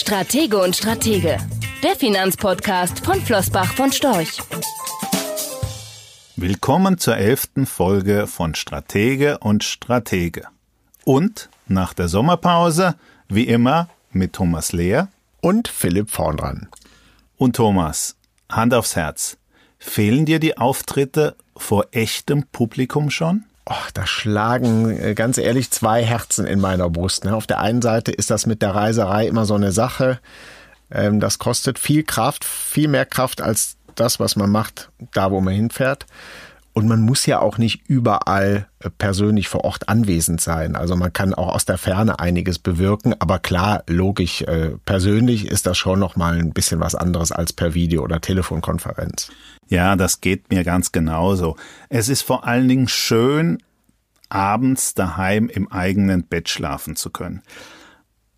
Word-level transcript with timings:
Stratege 0.00 0.58
und 0.58 0.74
Stratege, 0.74 1.36
der 1.82 1.94
Finanzpodcast 1.94 3.04
von 3.04 3.20
Flossbach 3.20 3.74
von 3.74 3.92
Storch. 3.92 4.38
Willkommen 6.36 6.96
zur 6.96 7.18
elften 7.18 7.66
Folge 7.66 8.26
von 8.26 8.54
Stratege 8.54 9.36
und 9.38 9.62
Stratege. 9.62 10.46
Und 11.04 11.50
nach 11.68 11.92
der 11.92 12.08
Sommerpause, 12.08 12.94
wie 13.28 13.44
immer, 13.44 13.90
mit 14.10 14.32
Thomas 14.32 14.72
Lehr 14.72 15.08
und 15.42 15.68
Philipp 15.68 16.10
Vorndran. 16.10 16.68
Und 17.36 17.56
Thomas, 17.56 18.16
Hand 18.48 18.72
aufs 18.72 18.96
Herz. 18.96 19.36
Fehlen 19.78 20.24
dir 20.24 20.40
die 20.40 20.56
Auftritte 20.56 21.36
vor 21.54 21.88
echtem 21.92 22.46
Publikum 22.50 23.10
schon? 23.10 23.44
Oh, 23.72 23.88
da 23.94 24.04
schlagen 24.04 24.98
äh, 24.98 25.14
ganz 25.14 25.38
ehrlich 25.38 25.70
zwei 25.70 26.04
Herzen 26.04 26.44
in 26.44 26.60
meiner 26.60 26.90
Brust. 26.90 27.24
Ne? 27.24 27.36
Auf 27.36 27.46
der 27.46 27.60
einen 27.60 27.82
Seite 27.82 28.10
ist 28.10 28.28
das 28.28 28.44
mit 28.44 28.62
der 28.62 28.74
Reiserei 28.74 29.28
immer 29.28 29.46
so 29.46 29.54
eine 29.54 29.70
Sache. 29.70 30.18
Ähm, 30.90 31.20
das 31.20 31.38
kostet 31.38 31.78
viel 31.78 32.02
Kraft, 32.02 32.44
viel 32.44 32.88
mehr 32.88 33.06
Kraft 33.06 33.40
als 33.40 33.76
das, 33.94 34.18
was 34.18 34.34
man 34.34 34.50
macht, 34.50 34.90
da 35.12 35.30
wo 35.30 35.40
man 35.40 35.54
hinfährt. 35.54 36.06
Und 36.72 36.88
man 36.88 37.00
muss 37.00 37.26
ja 37.26 37.38
auch 37.40 37.58
nicht 37.58 37.82
überall 37.86 38.66
äh, 38.80 38.90
persönlich 38.90 39.48
vor 39.48 39.64
Ort 39.64 39.88
anwesend 39.88 40.40
sein. 40.40 40.74
Also 40.74 40.96
man 40.96 41.12
kann 41.12 41.32
auch 41.32 41.54
aus 41.54 41.64
der 41.64 41.78
Ferne 41.78 42.18
einiges 42.18 42.58
bewirken. 42.58 43.14
Aber 43.20 43.38
klar, 43.38 43.84
logisch, 43.86 44.42
äh, 44.42 44.70
persönlich 44.84 45.46
ist 45.46 45.68
das 45.68 45.78
schon 45.78 46.00
noch 46.00 46.16
mal 46.16 46.36
ein 46.36 46.52
bisschen 46.52 46.80
was 46.80 46.96
anderes 46.96 47.30
als 47.30 47.52
per 47.52 47.72
Video 47.74 48.02
oder 48.02 48.20
Telefonkonferenz. 48.20 49.30
Ja, 49.70 49.94
das 49.94 50.20
geht 50.20 50.50
mir 50.50 50.64
ganz 50.64 50.90
genauso. 50.90 51.56
Es 51.88 52.08
ist 52.08 52.22
vor 52.22 52.44
allen 52.44 52.66
Dingen 52.66 52.88
schön, 52.88 53.62
abends 54.28 54.94
daheim 54.94 55.48
im 55.48 55.70
eigenen 55.70 56.24
Bett 56.24 56.48
schlafen 56.48 56.96
zu 56.96 57.10
können. 57.10 57.42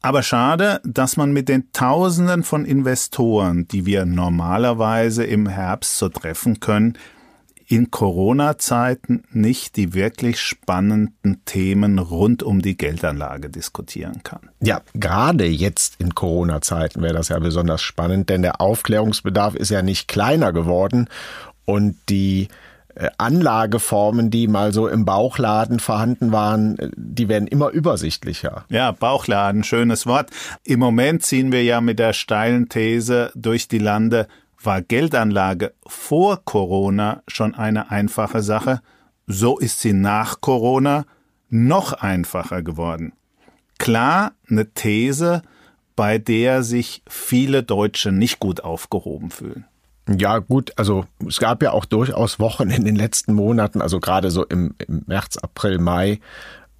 Aber 0.02 0.22
schade, 0.22 0.80
dass 0.84 1.16
man 1.16 1.32
mit 1.32 1.48
den 1.48 1.72
Tausenden 1.72 2.42
von 2.42 2.66
Investoren, 2.66 3.66
die 3.66 3.86
wir 3.86 4.05
normalerweise 4.05 5.25
im 5.25 5.48
Herbst 5.48 5.97
so 5.97 6.10
treffen 6.10 6.60
können, 6.60 6.98
in 7.73 7.91
Corona-Zeiten 7.91 9.23
nicht 9.31 9.77
die 9.77 9.95
wirklich 9.95 10.39
spannenden 10.41 11.42
Themen 11.47 11.98
rund 11.98 12.42
um 12.42 12.61
die 12.61 12.77
Geldanlage 12.77 13.48
diskutieren 13.48 14.23
kann. 14.23 14.51
Ja, 14.61 14.83
gerade 14.92 15.47
jetzt 15.47 15.98
in 15.98 16.15
Corona-Zeiten 16.15 17.00
wäre 17.00 17.15
das 17.15 17.31
ja 17.31 17.39
besonders 17.39 17.81
spannend, 17.81 18.28
denn 18.28 18.43
der 18.43 18.61
Aufklärungsbedarf 18.61 19.55
ist 19.55 19.70
ja 19.70 19.81
nicht 19.81 20.06
kleiner 20.06 20.53
geworden 20.53 21.09
und 21.65 21.97
die 22.11 22.48
äh, 22.95 23.09
Anlageformen, 23.17 24.28
die 24.28 24.48
mal 24.48 24.75
so 24.75 24.87
im 24.87 25.06
Bauchladen 25.06 25.81
vorhanden 25.81 26.31
waren, 26.31 26.78
äh, 26.78 26.91
die 26.95 27.31
werden 27.31 27.48
immer 27.48 27.70
übersichtlicher. 27.70 28.67
Ja, 28.69 28.93
Bauchladen, 28.93 29.65
schönes 29.65 30.06
Wort. 30.06 30.28
Im 30.62 30.81
Moment 30.81 31.23
ziehen 31.23 31.53
wir 31.53 31.65
ja 31.65 31.81
mit 31.81 31.98
der 31.98 32.12
steilen 32.12 32.69
These 32.69 33.33
durch 33.34 33.67
die 33.67 33.78
Lande, 33.78 34.28
war 34.64 34.82
Geldanlage 34.82 35.74
vor 35.86 36.44
Corona 36.44 37.22
schon 37.28 37.55
eine 37.55 37.91
einfache 37.91 38.42
Sache, 38.42 38.80
so 39.27 39.58
ist 39.58 39.80
sie 39.80 39.92
nach 39.92 40.41
Corona 40.41 41.04
noch 41.48 41.92
einfacher 41.92 42.62
geworden. 42.62 43.12
Klar, 43.78 44.32
eine 44.48 44.72
These, 44.72 45.42
bei 45.96 46.19
der 46.19 46.62
sich 46.62 47.02
viele 47.08 47.62
Deutsche 47.62 48.12
nicht 48.12 48.38
gut 48.38 48.62
aufgehoben 48.62 49.30
fühlen. 49.30 49.66
Ja, 50.08 50.38
gut, 50.38 50.72
also 50.76 51.04
es 51.26 51.38
gab 51.38 51.62
ja 51.62 51.72
auch 51.72 51.84
durchaus 51.84 52.41
Wochen 52.41 52.70
in 52.70 52.84
den 52.84 52.97
letzten 52.97 53.34
Monaten, 53.34 53.80
also 53.80 54.00
gerade 54.00 54.30
so 54.30 54.44
im, 54.44 54.74
im 54.78 55.04
März, 55.06 55.36
April, 55.36 55.78
Mai, 55.78 56.20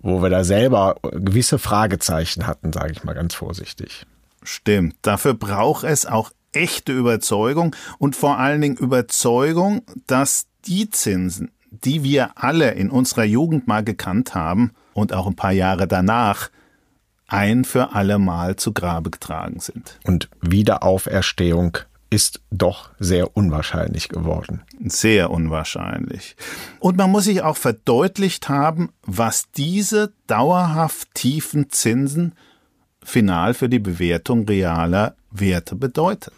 wo 0.01 0.23
wir 0.23 0.31
da 0.31 0.43
selber 0.43 0.97
gewisse 1.13 1.59
Fragezeichen 1.59 2.47
hatten, 2.47 2.73
sage 2.73 2.93
ich 2.93 3.05
mal 3.05 3.15
ganz 3.15 3.35
vorsichtig. 3.35 4.07
Stimmt, 4.43 4.97
dafür 5.03 5.35
braucht 5.35 5.85
es 5.85 6.05
auch 6.05 6.33
echte 6.53 6.93
Überzeugung 6.93 7.75
und 7.99 8.17
vor 8.17 8.39
allen 8.39 8.61
Dingen 8.61 8.77
Überzeugung, 8.77 9.83
dass 10.07 10.47
die 10.67 10.91
Zinsen, 10.91 11.51
die 11.71 12.03
wir 12.03 12.33
alle 12.37 12.73
in 12.73 12.91
unserer 12.91 13.25
Jugend 13.25 13.67
mal 13.67 13.83
gekannt 13.83 14.35
haben 14.35 14.73
und 14.95 15.13
auch 15.13 15.27
ein 15.27 15.37
paar 15.37 15.53
Jahre 15.53 15.89
danach, 15.89 16.51
ein 17.27 17.65
für 17.65 17.95
alle 17.95 18.19
Mal 18.19 18.57
zu 18.57 18.73
Grabe 18.73 19.11
getragen 19.11 19.59
sind. 19.59 19.99
Und 20.05 20.29
Wiederauferstehung 20.43 21.79
ist 22.11 22.43
doch 22.51 22.91
sehr 22.99 23.39
unwahrscheinlich 23.39 24.11
geworden. 24.11 24.63
Sehr 24.85 25.31
unwahrscheinlich. 25.31 26.37
Und 26.79 26.99
man 26.99 27.11
muss 27.11 27.25
sich 27.25 27.43
auch 27.43 27.57
verdeutlicht 27.57 28.51
haben, 28.51 28.91
was 29.03 29.51
diese 29.53 30.13
dauerhaft 30.27 31.15
tiefen 31.15 31.71
Zinsen 31.71 32.35
final 33.05 33.55
für 33.55 33.69
die 33.69 33.79
Bewertung 33.79 34.47
realer 34.47 35.15
Werte 35.31 35.77
bedeutet. 35.77 36.35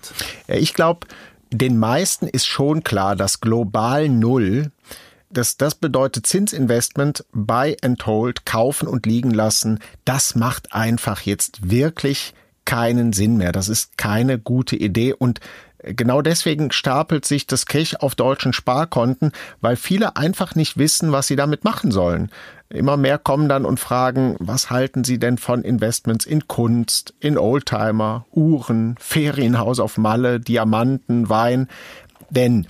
Ich 0.47 0.75
glaube, 0.75 1.07
den 1.51 1.79
meisten 1.79 2.27
ist 2.27 2.47
schon 2.47 2.83
klar, 2.85 3.17
dass 3.17 3.41
global 3.41 4.09
Null, 4.09 4.71
das, 5.31 5.57
das 5.57 5.75
bedeutet 5.75 6.27
Zinsinvestment, 6.27 7.25
buy 7.33 7.77
and 7.83 8.05
hold, 8.07 8.47
kaufen 8.47 8.89
und 8.89 9.07
liegen 9.07 9.31
lassen, 9.31 9.81
das 10.05 10.35
macht 10.35 10.73
einfach 10.73 11.21
jetzt 11.23 11.71
wirklich 11.71 12.35
keinen 12.65 13.13
Sinn 13.13 13.37
mehr. 13.37 13.53
Das 13.53 13.69
ist 13.69 13.99
keine 13.99 14.39
gute 14.39 14.77
Idee 14.77 15.13
und 15.13 15.41
Genau 15.87 16.23
deswegen 16.23 16.73
stapelt 16.73 17.27
sich 17.27 17.47
das 17.47 17.67
Cash 17.67 17.97
auf 17.97 18.15
deutschen 18.15 18.53
Sparkonten, 18.53 19.33
weil 19.61 19.77
viele 19.77 20.17
einfach 20.17 20.55
nicht 20.55 20.79
wissen, 20.79 21.13
was 21.13 21.27
sie 21.27 21.37
damit 21.37 21.65
machen 21.65 21.91
sollen. 21.91 22.31
Immer 22.71 22.97
mehr 22.97 23.19
kommen 23.19 23.49
dann 23.49 23.67
und 23.67 23.79
fragen, 23.79 24.37
was 24.41 24.71
halten 24.71 25.05
Sie 25.05 25.19
denn 25.19 25.37
von 25.37 25.63
Investments 25.63 26.25
in 26.25 26.49
Kunst, 26.49 27.15
in 27.21 27.37
Oldtimer, 27.37 28.25
Uhren, 28.33 28.97
Ferienhaus 28.99 29.79
auf 29.79 29.99
Malle, 29.99 30.41
Diamanten, 30.41 31.29
Wein? 31.29 31.69
Denn 32.31 32.67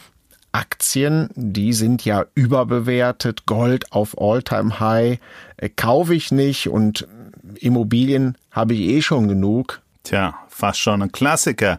Aktien, 0.50 1.30
die 1.34 1.72
sind 1.72 2.04
ja 2.04 2.26
überbewertet, 2.34 3.46
Gold 3.46 3.92
auf 3.92 4.20
Alltime 4.20 4.78
High, 4.78 5.18
äh, 5.56 5.68
kaufe 5.68 6.14
ich 6.14 6.32
nicht 6.32 6.68
und 6.68 7.08
Immobilien 7.60 8.36
habe 8.50 8.74
ich 8.74 8.80
eh 8.80 9.02
schon 9.02 9.28
genug. 9.28 9.80
Tja, 10.04 10.34
fast 10.48 10.78
schon 10.78 11.02
ein 11.02 11.12
Klassiker. 11.12 11.78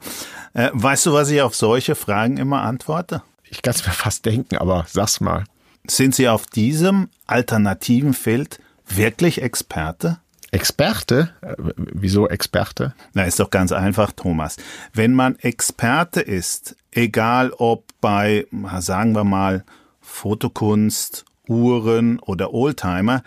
Äh, 0.53 0.69
weißt 0.73 1.05
du, 1.05 1.13
was 1.13 1.29
ich 1.29 1.41
auf 1.41 1.55
solche 1.55 1.95
Fragen 1.95 2.37
immer 2.37 2.63
antworte? 2.63 3.21
Ich 3.43 3.61
kann 3.61 3.75
es 3.75 3.85
mir 3.85 3.93
fast 3.93 4.25
denken, 4.25 4.57
aber 4.57 4.85
sag's 4.89 5.21
mal. 5.21 5.43
Sind 5.87 6.15
Sie 6.15 6.27
auf 6.27 6.47
diesem 6.47 7.09
alternativen 7.27 8.13
Feld 8.15 8.59
wirklich 8.87 9.43
Experte? 9.43 10.17
Experte? 10.51 11.29
Äh, 11.41 11.55
wieso 11.75 12.27
Experte? 12.27 12.95
Na, 13.13 13.25
ist 13.25 13.39
doch 13.39 13.51
ganz 13.51 13.71
einfach, 13.71 14.11
Thomas. 14.11 14.57
Wenn 14.91 15.13
man 15.13 15.37
Experte 15.39 16.21
ist, 16.21 16.75
egal 16.91 17.51
ob 17.51 17.85
bei, 18.01 18.47
sagen 18.79 19.13
wir 19.13 19.23
mal, 19.23 19.63
Fotokunst, 20.01 21.25
Uhren 21.47 22.19
oder 22.19 22.53
Oldtimer, 22.53 23.21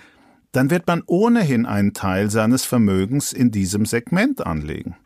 dann 0.59 0.71
wird 0.71 0.89
man 0.89 1.05
ohnehin 1.07 1.67
einen 1.67 1.95
Teil 1.95 2.33
seines 2.33 2.65
Vermögens 2.65 3.33
in 3.33 3.53
diesem 3.53 3.87
Segment 3.87 4.45
anlegen. 4.45 4.97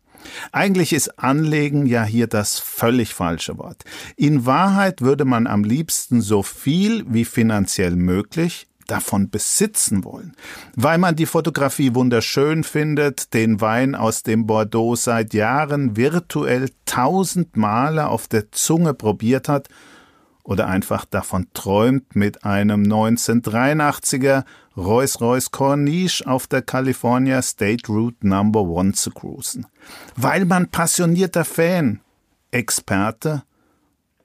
Eigentlich 0.50 0.94
ist 0.94 1.18
Anlegen 1.18 1.84
ja 1.84 2.04
hier 2.04 2.26
das 2.26 2.58
völlig 2.58 3.12
falsche 3.12 3.58
Wort. 3.58 3.84
In 4.16 4.46
Wahrheit 4.46 5.02
würde 5.02 5.26
man 5.26 5.46
am 5.46 5.62
liebsten 5.62 6.22
so 6.22 6.42
viel 6.42 7.04
wie 7.06 7.26
finanziell 7.26 7.96
möglich 7.96 8.66
davon 8.86 9.28
besitzen 9.28 10.04
wollen, 10.04 10.34
weil 10.74 10.96
man 10.96 11.16
die 11.16 11.26
Fotografie 11.26 11.94
wunderschön 11.94 12.64
findet, 12.64 13.34
den 13.34 13.60
Wein 13.60 13.94
aus 13.94 14.22
dem 14.22 14.46
Bordeaux 14.46 14.96
seit 14.96 15.34
Jahren 15.34 15.98
virtuell 15.98 16.70
tausend 16.86 17.58
Male 17.58 18.08
auf 18.08 18.26
der 18.26 18.52
Zunge 18.52 18.94
probiert 18.94 19.50
hat 19.50 19.68
oder 20.44 20.66
einfach 20.66 21.04
davon 21.04 21.48
träumt, 21.52 22.16
mit 22.16 22.44
einem 22.46 22.84
1983er 22.84 24.44
Rolls-Royce 24.76 25.50
Corniche 25.50 26.26
auf 26.26 26.46
der 26.46 26.62
California 26.62 27.42
State 27.42 27.88
Route 27.88 28.26
Number 28.26 28.62
One 28.62 28.92
zu 28.92 29.10
cruisen. 29.10 29.66
Weil 30.16 30.44
man 30.44 30.68
passionierter 30.68 31.44
Fan, 31.44 32.00
Experte 32.50 33.42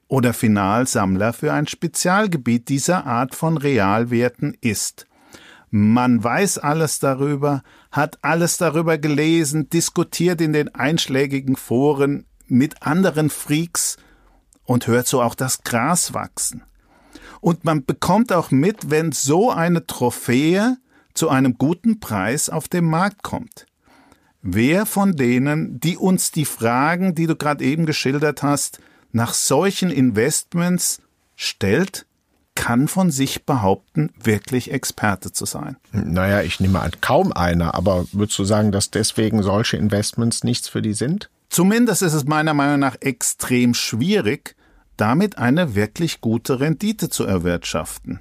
oder 0.06 0.32
Finalsammler 0.32 1.32
für 1.32 1.52
ein 1.52 1.66
Spezialgebiet 1.66 2.68
dieser 2.68 3.06
Art 3.06 3.34
von 3.34 3.56
Realwerten 3.56 4.56
ist. 4.60 5.06
Man 5.70 6.24
weiß 6.24 6.58
alles 6.58 6.98
darüber, 6.98 7.62
hat 7.90 8.18
alles 8.22 8.56
darüber 8.56 8.96
gelesen, 8.96 9.68
diskutiert 9.68 10.40
in 10.40 10.54
den 10.54 10.74
einschlägigen 10.74 11.56
Foren 11.56 12.24
mit 12.46 12.82
anderen 12.82 13.28
Freaks, 13.28 13.98
und 14.68 14.86
hört 14.86 15.06
so 15.06 15.22
auch 15.22 15.34
das 15.34 15.62
Gras 15.62 16.12
wachsen. 16.12 16.62
Und 17.40 17.64
man 17.64 17.84
bekommt 17.84 18.32
auch 18.32 18.50
mit, 18.50 18.90
wenn 18.90 19.12
so 19.12 19.50
eine 19.50 19.86
Trophäe 19.86 20.76
zu 21.14 21.28
einem 21.28 21.58
guten 21.58 22.00
Preis 22.00 22.48
auf 22.48 22.68
den 22.68 22.84
Markt 22.84 23.22
kommt. 23.22 23.66
Wer 24.42 24.86
von 24.86 25.16
denen, 25.16 25.80
die 25.80 25.96
uns 25.96 26.30
die 26.30 26.44
Fragen, 26.44 27.14
die 27.14 27.26
du 27.26 27.36
gerade 27.36 27.64
eben 27.64 27.86
geschildert 27.86 28.42
hast, 28.42 28.78
nach 29.10 29.34
solchen 29.34 29.90
Investments 29.90 31.02
stellt, 31.34 32.06
kann 32.54 32.88
von 32.88 33.10
sich 33.10 33.46
behaupten, 33.46 34.10
wirklich 34.20 34.72
Experte 34.72 35.32
zu 35.32 35.44
sein. 35.44 35.76
Naja, 35.92 36.42
ich 36.42 36.58
nehme 36.58 36.80
an, 36.80 36.90
kaum 37.00 37.32
einer, 37.32 37.74
aber 37.74 38.06
würdest 38.12 38.38
du 38.38 38.44
sagen, 38.44 38.72
dass 38.72 38.90
deswegen 38.90 39.42
solche 39.42 39.76
Investments 39.76 40.42
nichts 40.42 40.68
für 40.68 40.82
die 40.82 40.94
sind? 40.94 41.30
Zumindest 41.50 42.02
ist 42.02 42.14
es 42.14 42.24
meiner 42.24 42.54
Meinung 42.54 42.80
nach 42.80 42.96
extrem 43.00 43.74
schwierig, 43.74 44.56
damit 45.00 45.38
eine 45.38 45.74
wirklich 45.74 46.20
gute 46.20 46.60
Rendite 46.60 47.08
zu 47.08 47.24
erwirtschaften. 47.24 48.20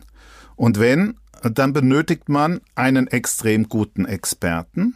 Und 0.56 0.79
wenn, 0.79 1.18
dann 1.44 1.74
benötigt 1.74 2.29
man 2.29 2.62
einen 2.75 3.07
extrem 3.07 3.68
guten 3.68 4.06
Experten 4.06 4.95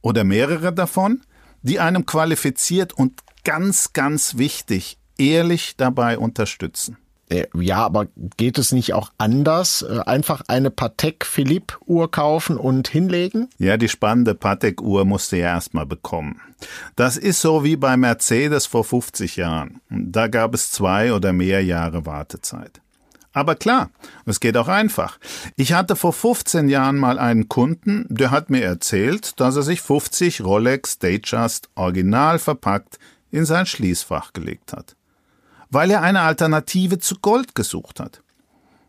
oder 0.00 0.24
mehrere 0.24 0.72
davon, 0.72 1.22
die 1.62 1.78
einem 1.80 2.06
qualifiziert 2.06 2.92
und 2.92 3.20
ganz, 3.44 3.92
ganz 3.92 4.36
wichtig, 4.36 4.98
ehrlich 5.18 5.76
dabei 5.76 6.18
unterstützen. 6.18 6.98
Äh, 7.32 7.46
ja, 7.54 7.78
aber 7.78 8.06
geht 8.36 8.58
es 8.58 8.72
nicht 8.72 8.92
auch 8.92 9.10
anders? 9.18 9.82
Äh, 9.82 10.00
einfach 10.04 10.42
eine 10.48 10.70
Patek 10.70 11.24
Philippe 11.24 11.76
Uhr 11.86 12.10
kaufen 12.10 12.56
und 12.58 12.88
hinlegen? 12.88 13.48
Ja, 13.58 13.76
die 13.76 13.88
spannende 13.88 14.34
Patek 14.34 14.82
Uhr 14.82 15.04
musste 15.04 15.38
ja 15.38 15.48
erstmal 15.48 15.86
bekommen. 15.86 16.40
Das 16.94 17.16
ist 17.16 17.40
so 17.40 17.64
wie 17.64 17.76
bei 17.76 17.96
Mercedes 17.96 18.66
vor 18.66 18.84
50 18.84 19.36
Jahren. 19.36 19.80
Da 19.88 20.28
gab 20.28 20.54
es 20.54 20.70
zwei 20.70 21.12
oder 21.12 21.32
mehr 21.32 21.64
Jahre 21.64 22.06
Wartezeit. 22.06 22.80
Aber 23.32 23.54
klar, 23.54 23.90
es 24.26 24.40
geht 24.40 24.58
auch 24.58 24.68
einfach. 24.68 25.18
Ich 25.56 25.72
hatte 25.72 25.96
vor 25.96 26.12
15 26.12 26.68
Jahren 26.68 26.98
mal 26.98 27.18
einen 27.18 27.48
Kunden, 27.48 28.04
der 28.10 28.30
hat 28.30 28.50
mir 28.50 28.62
erzählt, 28.62 29.40
dass 29.40 29.56
er 29.56 29.62
sich 29.62 29.80
50 29.80 30.42
Rolex 30.42 30.98
Datejust 30.98 31.70
original 31.74 32.38
verpackt 32.38 32.98
in 33.30 33.46
sein 33.46 33.64
Schließfach 33.64 34.34
gelegt 34.34 34.74
hat 34.74 34.96
weil 35.72 35.90
er 35.90 36.02
eine 36.02 36.20
Alternative 36.20 36.98
zu 36.98 37.16
Gold 37.16 37.54
gesucht 37.54 37.98
hat. 37.98 38.22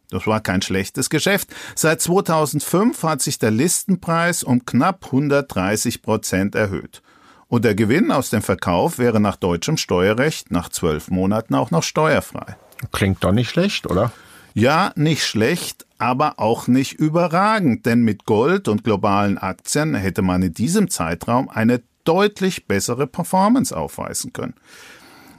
Das 0.09 0.27
war 0.27 0.41
kein 0.41 0.61
schlechtes 0.61 1.09
Geschäft. 1.09 1.47
Seit 1.75 2.01
2005 2.01 3.01
hat 3.01 3.21
sich 3.21 3.39
der 3.39 3.49
Listenpreis 3.49 4.43
um 4.43 4.63
knapp 4.65 5.05
130 5.05 6.03
Prozent 6.03 6.53
erhöht. 6.53 7.01
Und 7.47 7.65
der 7.65 7.73
Gewinn 7.73 8.11
aus 8.11 8.29
dem 8.29 8.41
Verkauf 8.41 8.99
wäre 8.99 9.19
nach 9.19 9.37
deutschem 9.37 9.77
Steuerrecht 9.77 10.51
nach 10.51 10.69
zwölf 10.69 11.09
Monaten 11.09 11.55
auch 11.55 11.71
noch 11.71 11.83
steuerfrei. 11.83 12.57
Klingt 12.91 13.23
doch 13.23 13.31
nicht 13.31 13.49
schlecht, 13.49 13.87
oder? 13.87 14.11
Ja, 14.53 14.91
nicht 14.95 15.25
schlecht, 15.25 15.87
aber 15.97 16.39
auch 16.39 16.67
nicht 16.67 16.93
überragend, 16.93 17.85
denn 17.85 18.01
mit 18.01 18.25
Gold 18.25 18.67
und 18.67 18.83
globalen 18.83 19.39
Aktien 19.39 19.95
hätte 19.95 20.21
man 20.21 20.43
in 20.43 20.53
diesem 20.53 20.89
Zeitraum 20.89 21.49
eine 21.49 21.81
deutlich 22.03 22.67
bessere 22.67 23.07
Performance 23.07 23.75
aufweisen 23.75 24.33
können. 24.33 24.53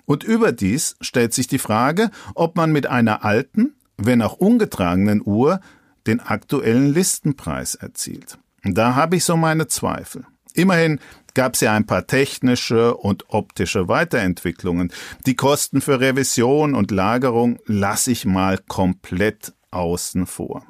Und 0.07 0.25
überdies 0.25 0.97
stellt 1.01 1.33
sich 1.33 1.47
die 1.47 1.59
Frage, 1.59 2.11
ob 2.35 2.57
man 2.57 2.73
mit 2.73 2.87
einer 2.87 3.25
alten, 3.25 3.75
wenn 3.97 4.23
auch 4.23 4.35
ungetragenen 4.35 5.23
Uhr 5.25 5.61
den 6.07 6.21
aktuellen 6.21 6.93
Listenpreis 6.93 7.75
erzielt. 7.75 8.39
Da 8.65 8.95
habe 8.95 9.17
ich 9.17 9.25
so 9.25 9.37
meine 9.37 9.67
Zweifel. 9.67 10.27
Immerhin 10.55 11.01
gab 11.35 11.55
es 11.55 11.61
ja 11.61 11.73
ein 11.73 11.87
paar 11.87 12.07
technische 12.07 12.97
und 12.97 13.25
optische 13.29 13.89
Weiterentwicklungen. 13.89 14.93
Die 15.27 15.35
Kosten 15.35 15.81
für 15.81 16.01
Revision 16.01 16.75
und 16.75 16.91
Lagerung 16.91 17.59
lasse 17.67 18.13
ich 18.13 18.25
mal 18.25 18.59
komplett 18.69 19.53
außen 19.71 20.27
vor. 20.27 20.65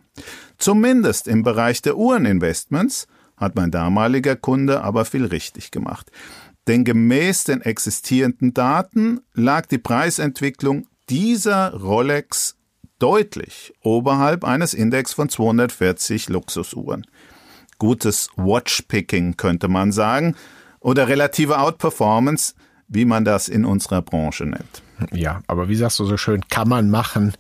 Zumindest 0.58 1.28
im 1.28 1.42
Bereich 1.42 1.82
der 1.82 1.98
Uhreninvestments 1.98 3.08
hat 3.36 3.56
mein 3.56 3.70
damaliger 3.70 4.36
Kunde 4.36 4.82
aber 4.82 5.04
viel 5.04 5.26
richtig 5.26 5.70
gemacht 5.70 6.10
denn 6.66 6.84
gemäß 6.84 7.44
den 7.44 7.61
existierenden 7.61 8.55
Daten 8.55 9.20
lag 9.34 9.66
die 9.66 9.78
Preisentwicklung 9.78 10.87
dieser 11.08 11.75
Rolex 11.75 12.56
deutlich 12.99 13.75
oberhalb 13.82 14.44
eines 14.44 14.72
Index 14.72 15.12
von 15.12 15.28
240 15.28 16.28
Luxusuhren. 16.28 17.06
Gutes 17.78 18.31
Watchpicking 18.37 19.37
könnte 19.37 19.69
man 19.69 19.93
sagen 19.93 20.37
oder 20.81 21.08
relative 21.08 21.58
Outperformance, 21.58 22.55
wie 22.88 23.05
man 23.05 23.25
das 23.25 23.49
in 23.49 23.64
unserer 23.64 24.00
Branche 24.00 24.44
nennt. 24.44 24.83
Ja, 25.12 25.43
aber 25.46 25.69
wie 25.69 25.75
sagst 25.75 25.99
du 25.99 26.05
so 26.05 26.17
schön, 26.17 26.43
kann 26.49 26.69
man 26.69 26.91
machen, 26.91 27.35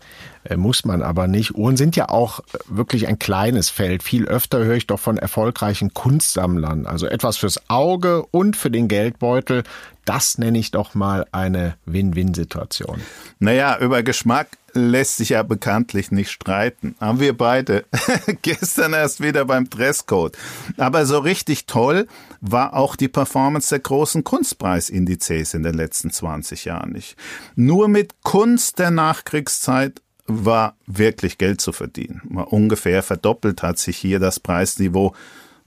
äh, 0.44 0.56
muss 0.56 0.84
man 0.84 1.02
aber 1.02 1.26
nicht. 1.26 1.54
Uhren 1.54 1.76
sind 1.76 1.96
ja 1.96 2.08
auch 2.08 2.40
äh, 2.40 2.58
wirklich 2.66 3.06
ein 3.06 3.18
kleines 3.18 3.70
Feld. 3.70 4.02
Viel 4.02 4.26
öfter 4.26 4.64
höre 4.64 4.76
ich 4.76 4.86
doch 4.86 4.98
von 5.00 5.18
erfolgreichen 5.18 5.94
Kunstsammlern. 5.94 6.86
Also 6.86 7.06
etwas 7.06 7.36
fürs 7.36 7.70
Auge 7.70 8.24
und 8.26 8.56
für 8.56 8.70
den 8.70 8.88
Geldbeutel. 8.88 9.62
Das 10.04 10.38
nenne 10.38 10.58
ich 10.58 10.70
doch 10.70 10.94
mal 10.94 11.26
eine 11.32 11.76
Win-Win-Situation. 11.86 13.00
Naja, 13.38 13.78
über 13.78 14.02
Geschmack 14.02 14.48
lässt 14.74 15.16
sich 15.16 15.30
ja 15.30 15.42
bekanntlich 15.42 16.10
nicht 16.10 16.30
streiten. 16.30 16.94
Haben 17.00 17.20
wir 17.20 17.36
beide 17.36 17.84
gestern 18.42 18.92
erst 18.92 19.20
wieder 19.20 19.44
beim 19.44 19.70
Dresscode. 19.70 20.36
Aber 20.76 21.06
so 21.06 21.18
richtig 21.18 21.66
toll 21.66 22.06
war 22.40 22.74
auch 22.74 22.96
die 22.96 23.08
Performance 23.08 23.70
der 23.70 23.80
großen 23.80 24.24
Kunstpreisindizes 24.24 25.54
in 25.54 25.62
den 25.62 25.74
letzten 25.74 26.10
20 26.10 26.64
Jahren 26.64 26.92
nicht. 26.92 27.16
Nur 27.54 27.88
mit 27.88 28.22
Kunst 28.22 28.78
der 28.78 28.90
Nachkriegszeit 28.90 30.02
war 30.26 30.76
wirklich 30.86 31.38
Geld 31.38 31.60
zu 31.60 31.72
verdienen. 31.72 32.22
Mal 32.24 32.42
ungefähr 32.42 33.02
verdoppelt 33.02 33.62
hat 33.62 33.78
sich 33.78 33.96
hier 33.96 34.18
das 34.18 34.40
Preisniveau 34.40 35.14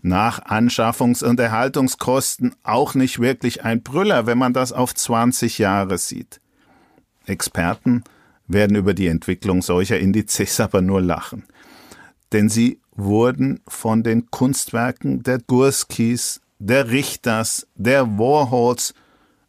nach 0.01 0.45
Anschaffungs- 0.45 1.23
und 1.23 1.39
Erhaltungskosten 1.39 2.55
auch 2.63 2.93
nicht 2.93 3.19
wirklich 3.19 3.63
ein 3.63 3.83
Brüller, 3.83 4.25
wenn 4.25 4.37
man 4.37 4.53
das 4.53 4.71
auf 4.71 4.93
20 4.93 5.57
Jahre 5.57 5.97
sieht. 5.97 6.39
Experten 7.25 8.03
werden 8.47 8.75
über 8.75 8.93
die 8.93 9.07
Entwicklung 9.07 9.61
solcher 9.61 9.99
Indizes 9.99 10.59
aber 10.59 10.81
nur 10.81 11.01
lachen. 11.01 11.43
Denn 12.31 12.49
sie 12.49 12.79
wurden 12.95 13.61
von 13.67 14.03
den 14.03 14.29
Kunstwerken 14.31 15.23
der 15.23 15.39
Gurskis, 15.39 16.41
der 16.59 16.89
Richters, 16.89 17.67
der 17.75 18.17
Warhols 18.17 18.93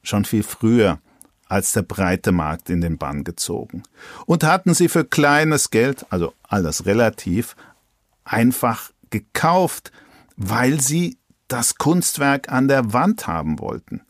schon 0.02 0.24
viel 0.24 0.42
früher 0.42 1.00
als 1.46 1.72
der 1.72 1.82
breite 1.82 2.30
Markt 2.30 2.68
in 2.68 2.82
den 2.82 2.98
Bann 2.98 3.24
gezogen 3.24 3.82
und 4.26 4.44
hatten 4.44 4.74
sie 4.74 4.88
für 4.88 5.04
kleines 5.04 5.70
Geld, 5.70 6.04
also 6.10 6.34
alles 6.42 6.84
relativ, 6.84 7.56
einfach 8.24 8.90
gekauft, 9.10 9.90
weil 10.36 10.80
sie 10.80 11.16
das 11.48 11.76
Kunstwerk 11.76 12.52
an 12.52 12.68
der 12.68 12.92
Wand 12.92 13.26
haben 13.26 13.58
wollten. 13.58 14.02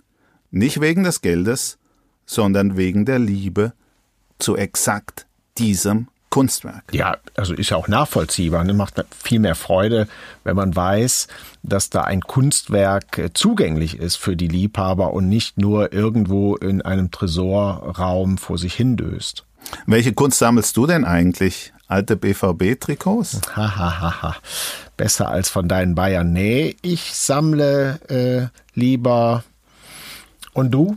Nicht 0.50 0.80
wegen 0.80 1.04
des 1.04 1.20
Geldes, 1.20 1.78
sondern 2.26 2.76
wegen 2.76 3.04
der 3.04 3.20
Liebe 3.20 3.72
zu 4.38 4.56
exakt 4.56 5.26
diesem 5.58 6.08
Kunstwerk. 6.30 6.84
Ja, 6.92 7.16
also 7.36 7.54
ist 7.54 7.70
ja 7.70 7.76
auch 7.76 7.88
nachvollziehbar. 7.88 8.62
Ne? 8.64 8.74
Macht 8.74 9.02
viel 9.22 9.38
mehr 9.38 9.54
Freude, 9.54 10.08
wenn 10.44 10.56
man 10.56 10.76
weiß, 10.76 11.26
dass 11.62 11.90
da 11.90 12.02
ein 12.02 12.20
Kunstwerk 12.20 13.18
äh, 13.18 13.32
zugänglich 13.32 13.98
ist 13.98 14.16
für 14.16 14.36
die 14.36 14.48
Liebhaber 14.48 15.12
und 15.14 15.28
nicht 15.28 15.58
nur 15.58 15.92
irgendwo 15.92 16.56
in 16.56 16.82
einem 16.82 17.10
Tresorraum 17.10 18.38
vor 18.38 18.58
sich 18.58 18.74
hindöst. 18.74 19.44
Welche 19.86 20.12
Kunst 20.12 20.38
sammelst 20.38 20.76
du 20.76 20.86
denn 20.86 21.04
eigentlich? 21.04 21.72
Alte 21.86 22.16
BVB-Trikots? 22.16 23.40
Hahaha. 23.56 24.36
Besser 24.98 25.28
als 25.28 25.48
von 25.48 25.68
deinen 25.68 25.94
Bayern. 25.94 26.32
Nee, 26.32 26.76
ich 26.82 27.14
sammle 27.14 27.98
äh, 28.08 28.78
lieber. 28.78 29.44
Und 30.58 30.72
du? 30.72 30.96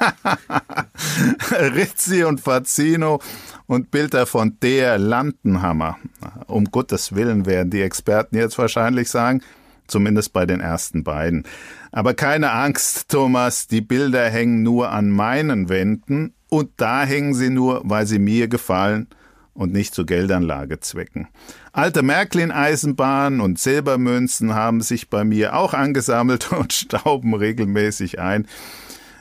Rizzi 1.50 2.24
und 2.24 2.40
Fazino 2.40 3.20
und 3.66 3.90
Bilder 3.90 4.24
von 4.24 4.56
der 4.62 4.96
Landenhammer. 4.96 5.98
Um 6.46 6.64
Gottes 6.64 7.14
Willen 7.14 7.44
werden 7.44 7.68
die 7.68 7.82
Experten 7.82 8.36
jetzt 8.36 8.56
wahrscheinlich 8.56 9.10
sagen, 9.10 9.42
zumindest 9.86 10.32
bei 10.32 10.46
den 10.46 10.60
ersten 10.60 11.04
beiden. 11.04 11.44
Aber 11.92 12.14
keine 12.14 12.52
Angst, 12.52 13.10
Thomas, 13.10 13.66
die 13.66 13.82
Bilder 13.82 14.30
hängen 14.30 14.62
nur 14.62 14.90
an 14.90 15.10
meinen 15.10 15.68
Wänden 15.68 16.32
und 16.48 16.70
da 16.78 17.04
hängen 17.04 17.34
sie 17.34 17.50
nur, 17.50 17.82
weil 17.84 18.06
sie 18.06 18.18
mir 18.18 18.48
gefallen 18.48 19.08
und 19.52 19.74
nicht 19.74 19.94
zu 19.94 20.06
Geldanlagezwecken. 20.06 21.28
Alte 21.72 22.02
Märklin-Eisenbahnen 22.02 23.42
und 23.42 23.58
Silbermünzen 23.58 24.54
haben 24.54 24.80
sich 24.80 25.10
bei 25.10 25.24
mir 25.24 25.54
auch 25.54 25.74
angesammelt 25.74 26.50
und 26.58 26.72
stauben 26.72 27.34
regelmäßig 27.34 28.20
ein. 28.20 28.46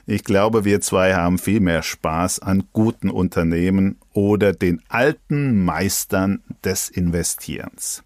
Ich 0.07 0.23
glaube, 0.23 0.65
wir 0.65 0.81
zwei 0.81 1.15
haben 1.15 1.39
viel 1.39 1.59
mehr 1.59 1.81
Spaß 1.81 2.39
an 2.39 2.65
guten 2.73 3.09
Unternehmen 3.09 3.97
oder 4.13 4.53
den 4.53 4.81
alten 4.87 5.65
Meistern 5.65 6.43
des 6.63 6.89
Investierens. 6.89 8.03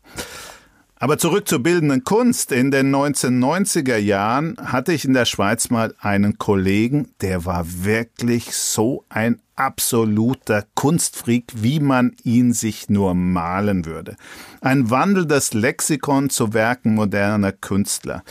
Aber 1.02 1.18
zurück 1.18 1.48
zur 1.48 1.60
bildenden 1.60 2.04
Kunst. 2.04 2.52
In 2.52 2.72
den 2.72 2.94
1990er 2.94 3.98
Jahren 3.98 4.58
hatte 4.62 4.92
ich 4.92 5.06
in 5.06 5.14
der 5.14 5.26
Schweiz 5.26 5.70
mal 5.70 5.94
einen 6.00 6.38
Kollegen, 6.38 7.10
der 7.22 7.46
war 7.46 7.66
wirklich 7.84 8.54
so 8.54 9.06
ein 9.08 9.42
absoluter 9.56 10.66
Kunstfreak, 10.76 11.52
wie 11.56 11.80
man 11.80 12.16
ihn 12.24 12.54
sich 12.54 12.90
nur 12.90 13.14
malen 13.14 13.86
würde. 13.86 14.16
Ein 14.62 14.90
wandelndes 14.90 15.54
Lexikon 15.54 16.30
zu 16.30 16.54
Werken 16.54 16.96
moderner 16.96 17.54
Künstler. 17.54 18.24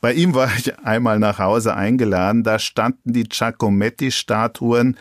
Bei 0.00 0.12
ihm 0.12 0.34
war 0.34 0.50
ich 0.56 0.78
einmal 0.78 1.18
nach 1.18 1.38
Hause 1.38 1.74
eingeladen, 1.74 2.44
da 2.44 2.58
standen 2.58 3.12
die 3.12 3.24
Giacometti-Statuen 3.24 4.96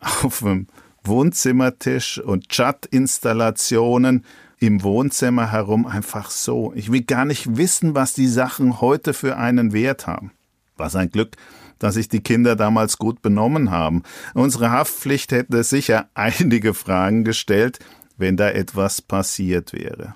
auf 0.00 0.40
dem 0.40 0.68
Wohnzimmertisch 1.02 2.18
und 2.18 2.48
Chat-Installationen 2.48 4.24
im 4.58 4.82
Wohnzimmer 4.82 5.50
herum 5.52 5.86
einfach 5.86 6.30
so. 6.30 6.72
Ich 6.74 6.90
will 6.90 7.02
gar 7.02 7.24
nicht 7.24 7.56
wissen, 7.56 7.94
was 7.94 8.14
die 8.14 8.28
Sachen 8.28 8.80
heute 8.80 9.12
für 9.12 9.36
einen 9.36 9.72
Wert 9.72 10.06
haben. 10.06 10.32
Was 10.76 10.96
ein 10.96 11.10
Glück, 11.10 11.36
dass 11.78 11.94
sich 11.94 12.08
die 12.08 12.22
Kinder 12.22 12.56
damals 12.56 12.98
gut 12.98 13.20
benommen 13.20 13.70
haben. 13.70 14.02
Unsere 14.32 14.70
Haftpflicht 14.70 15.32
hätte 15.32 15.62
sicher 15.64 16.08
einige 16.14 16.72
Fragen 16.72 17.24
gestellt, 17.24 17.80
wenn 18.16 18.36
da 18.36 18.48
etwas 18.48 19.02
passiert 19.02 19.72
wäre. 19.72 20.14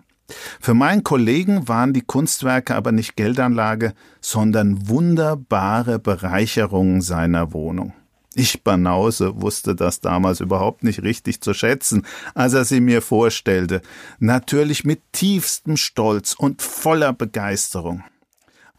Für 0.61 0.75
meinen 0.75 1.05
Kollegen 1.05 1.69
waren 1.69 1.93
die 1.93 2.03
Kunstwerke 2.03 2.75
aber 2.75 2.93
nicht 2.93 3.17
Geldanlage, 3.17 3.95
sondern 4.21 4.89
wunderbare 4.89 5.99
Bereicherungen 5.99 7.01
seiner 7.01 7.53
Wohnung. 7.53 7.95
Ich 8.35 8.63
Banause 8.63 9.41
wusste 9.41 9.75
das 9.75 10.01
damals 10.01 10.41
überhaupt 10.41 10.85
nicht 10.85 11.03
richtig 11.03 11.41
zu 11.41 11.55
schätzen, 11.55 12.07
als 12.35 12.55
er 12.55 12.65
sie 12.65 12.81
mir 12.81 13.03
vorstellte, 13.03 13.83
natürlich 14.21 14.85
mit 14.85 15.03
tiefstem 15.13 15.77
Stolz 15.77 16.35
und 16.35 16.63
voller 16.63 17.13
Begeisterung. 17.13 18.05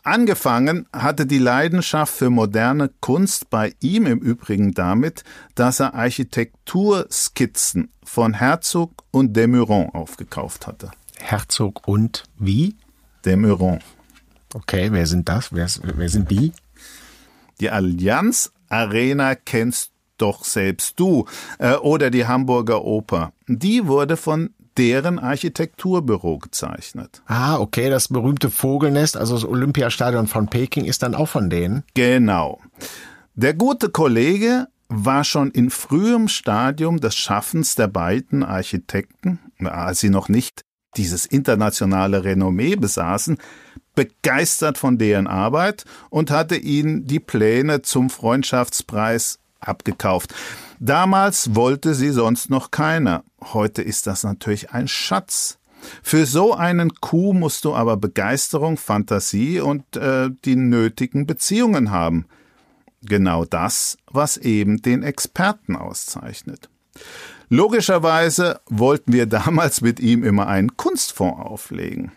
Angefangen 0.03 0.87
hatte 0.93 1.25
die 1.25 1.39
Leidenschaft 1.39 2.13
für 2.13 2.29
moderne 2.29 2.89
Kunst 3.01 3.49
bei 3.49 3.73
ihm 3.81 4.05
im 4.05 4.19
Übrigen 4.19 4.73
damit, 4.73 5.25
dass 5.55 5.81
er 5.81 5.93
Architekturskizzen 5.93 7.91
von 8.03 8.35
Herzog 8.35 9.03
und 9.11 9.35
Demuron 9.35 9.89
aufgekauft 9.89 10.67
hatte. 10.67 10.91
Herzog 11.19 11.87
und 11.87 12.23
wie? 12.37 12.75
Demuron. 13.25 13.79
Okay, 14.53 14.89
wer 14.91 15.05
sind 15.05 15.29
das? 15.29 15.53
Wer, 15.53 15.67
wer 15.83 16.09
sind 16.09 16.31
die? 16.31 16.53
Die 17.59 17.69
Allianz 17.69 18.51
Arena 18.69 19.35
kennst 19.35 19.91
doch 20.17 20.43
selbst 20.43 20.99
du 20.99 21.25
äh, 21.59 21.75
oder 21.75 22.09
die 22.09 22.27
Hamburger 22.27 22.83
Oper. 22.83 23.33
Die 23.47 23.87
wurde 23.87 24.17
von 24.17 24.51
deren 24.77 25.19
Architekturbüro 25.19 26.37
gezeichnet. 26.37 27.21
Ah, 27.25 27.57
okay, 27.57 27.89
das 27.89 28.07
berühmte 28.07 28.49
Vogelnest, 28.49 29.17
also 29.17 29.35
das 29.35 29.45
Olympiastadion 29.45 30.27
von 30.27 30.47
Peking 30.47 30.85
ist 30.85 31.03
dann 31.03 31.15
auch 31.15 31.27
von 31.27 31.49
denen. 31.49 31.83
Genau. 31.95 32.61
Der 33.35 33.53
gute 33.53 33.89
Kollege 33.89 34.67
war 34.87 35.23
schon 35.23 35.51
in 35.51 35.69
frühem 35.69 36.27
Stadium 36.27 36.99
des 36.99 37.15
Schaffens 37.15 37.75
der 37.75 37.87
beiden 37.87 38.43
Architekten, 38.43 39.39
als 39.63 39.99
sie 39.99 40.09
noch 40.09 40.29
nicht 40.29 40.63
dieses 40.99 41.25
internationale 41.25 42.25
Renommee 42.25 42.75
besaßen, 42.75 43.37
begeistert 43.95 44.77
von 44.77 44.97
deren 44.97 45.27
Arbeit 45.27 45.85
und 46.09 46.29
hatte 46.29 46.57
ihnen 46.57 47.07
die 47.07 47.21
Pläne 47.21 47.81
zum 47.81 48.09
Freundschaftspreis 48.09 49.39
abgekauft. 49.61 50.35
Damals 50.79 51.55
wollte 51.55 51.93
sie 51.93 52.09
sonst 52.09 52.49
noch 52.49 52.71
keiner. 52.71 53.23
Heute 53.41 53.81
ist 53.81 54.07
das 54.07 54.23
natürlich 54.23 54.71
ein 54.71 54.89
Schatz. 54.89 55.57
Für 56.03 56.25
so 56.25 56.53
einen 56.53 56.93
Coup 56.95 57.33
musst 57.33 57.63
du 57.63 57.73
aber 57.73 57.95
Begeisterung, 57.95 58.75
Fantasie 58.75 59.61
und 59.61 59.95
äh, 59.95 60.29
die 60.43 60.57
nötigen 60.57 61.25
Beziehungen 61.25 61.91
haben. 61.91 62.25
Genau 63.01 63.45
das, 63.45 63.97
was 64.11 64.35
eben 64.35 64.81
den 64.81 65.03
Experten 65.03 65.77
auszeichnet. 65.77 66.69
Logischerweise 67.49 68.61
wollten 68.67 69.11
wir 69.11 69.25
damals 69.25 69.81
mit 69.81 69.99
ihm 69.99 70.23
immer 70.23 70.47
einen 70.47 70.77
Kunstfonds 70.77 71.41
auflegen. 71.41 72.11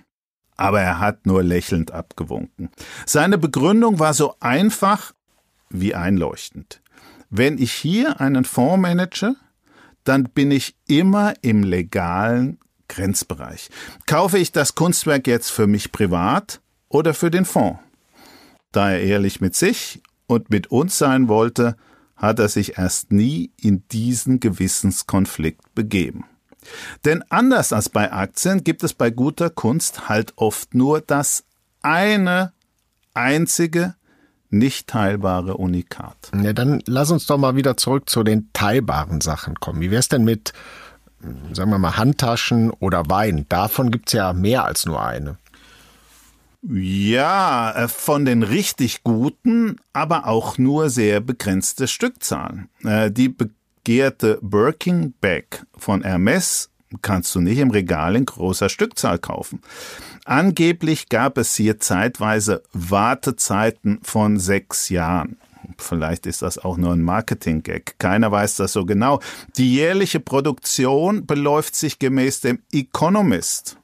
Aber 0.57 0.81
er 0.81 1.01
hat 1.01 1.27
nur 1.27 1.43
lächelnd 1.43 1.91
abgewunken. 1.91 2.71
Seine 3.07 3.39
Begründung 3.39 3.99
war 3.99 4.13
so 4.13 4.37
einfach 4.41 5.13
wie 5.71 5.95
einleuchtend. 5.95 6.83
Wenn 7.31 7.57
ich 7.57 7.73
hier 7.73 8.21
einen 8.21 8.45
Fonds 8.45 8.81
manage, 8.81 9.35
dann 10.05 10.25
bin 10.25 10.51
ich 10.51 10.77
immer 10.87 11.33
im 11.41 11.63
legalen 11.63 12.59
Grenzbereich. 12.89 13.71
Kaufe 14.07 14.37
ich 14.37 14.53
das 14.53 14.75
Kunstwerk 14.75 15.27
jetzt 15.27 15.51
für 15.51 15.67
mich 15.67 15.93
privat 15.93 16.61
oder 16.91 17.15
für 17.15 17.31
den 17.31 17.47
Fonds? 17.47 17.81
Da 18.71 18.91
er 18.91 19.01
ehrlich 19.01 19.41
mit 19.41 19.55
sich 19.55 20.03
und 20.27 20.51
mit 20.51 20.71
uns 20.71 20.99
sein 20.99 21.29
wollte, 21.29 21.77
hat 22.23 22.39
er 22.39 22.49
sich 22.49 22.79
erst 22.79 23.13
nie 23.13 23.51
in 23.61 23.83
diesen 23.89 24.41
Gewissenskonflikt 24.41 25.75
begeben. 25.75 26.25
Denn 27.05 27.25
anders 27.29 27.73
als 27.73 27.89
bei 27.89 28.13
Aktien 28.13 28.63
gibt 28.63 28.85
es 28.85 28.95
bei 28.95 29.11
guter 29.11 29.51
Kunst 29.51 30.09
halt 30.09 30.33
oft 30.37 30.75
nur 30.75 31.01
das 31.01 31.45
eine 31.83 32.53
einzige 33.13 33.97
nicht 34.49 34.87
teilbare 34.87 35.57
Unikat. 35.57 36.31
Ja, 36.41 36.53
dann 36.53 36.83
lass 36.87 37.11
uns 37.11 37.27
doch 37.27 37.39
mal 37.39 37.57
wieder 37.57 37.77
zurück 37.77 38.09
zu 38.09 38.23
den 38.23 38.51
teilbaren 38.53 39.21
Sachen 39.21 39.57
kommen. 39.57 39.81
Wie 39.81 39.91
wär's 39.91 40.09
denn 40.09 40.25
mit, 40.25 40.53
sagen 41.53 41.71
wir 41.71 41.79
mal, 41.79 41.97
Handtaschen 41.97 42.71
oder 42.71 43.09
Wein? 43.09 43.47
Davon 43.49 43.91
gibt's 43.91 44.13
ja 44.13 44.33
mehr 44.33 44.65
als 44.65 44.87
nur 44.87 45.03
eine. 45.05 45.39
Ja, 46.63 47.73
äh, 47.73 47.89
von 47.89 48.25
den 48.25 48.43
richtig 48.45 49.03
guten, 49.03 49.77
aber 49.93 50.27
auch 50.27 50.59
nur 50.59 50.91
sehr 50.91 51.21
begrenzte 51.21 51.89
Stückzahlen. 51.89 52.69
Äh, 52.85 53.11
die 53.11 53.29
begehrte 53.29 54.39
Birkin 54.43 55.13
Bag 55.21 55.67
von 55.77 56.03
Hermes 56.03 56.71
kannst 57.01 57.35
du 57.35 57.41
nicht 57.41 57.59
im 57.59 57.71
Regal 57.71 58.15
in 58.15 58.27
großer 58.27 58.69
Stückzahl 58.69 59.19
kaufen. 59.19 59.61
Angeblich 60.25 61.09
gab 61.09 61.37
es 61.39 61.57
hier 61.57 61.81
zeitweise 61.81 62.63
Wartezeiten 62.73 63.99
von 64.03 64.39
sechs 64.39 64.89
Jahren. 64.89 65.39
Vielleicht 65.79 66.27
ist 66.27 66.43
das 66.43 66.59
auch 66.59 66.77
nur 66.77 66.93
ein 66.93 67.03
Marketing-Gag. 67.03 67.99
Keiner 67.99 68.31
weiß 68.31 68.57
das 68.57 68.73
so 68.73 68.85
genau. 68.85 69.21
Die 69.57 69.75
jährliche 69.75 70.21
Produktion 70.21 71.27
beläuft 71.27 71.75
sich 71.75 71.99
gemäß 71.99 72.41
dem 72.41 72.61
Economist, 72.73 73.79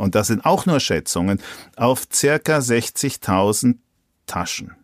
und 0.00 0.14
das 0.14 0.28
sind 0.28 0.44
auch 0.44 0.66
nur 0.66 0.80
Schätzungen, 0.80 1.40
auf 1.76 2.08
circa 2.12 2.58
60.000 2.58 3.76
Taschen. 4.26 4.74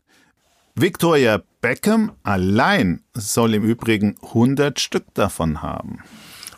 Victoria 0.74 1.40
Beckham 1.62 2.12
allein 2.22 3.00
soll 3.14 3.54
im 3.54 3.64
Übrigen 3.64 4.16
100 4.22 4.78
Stück 4.78 5.06
davon 5.14 5.62
haben. 5.62 6.00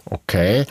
Okay. 0.04 0.66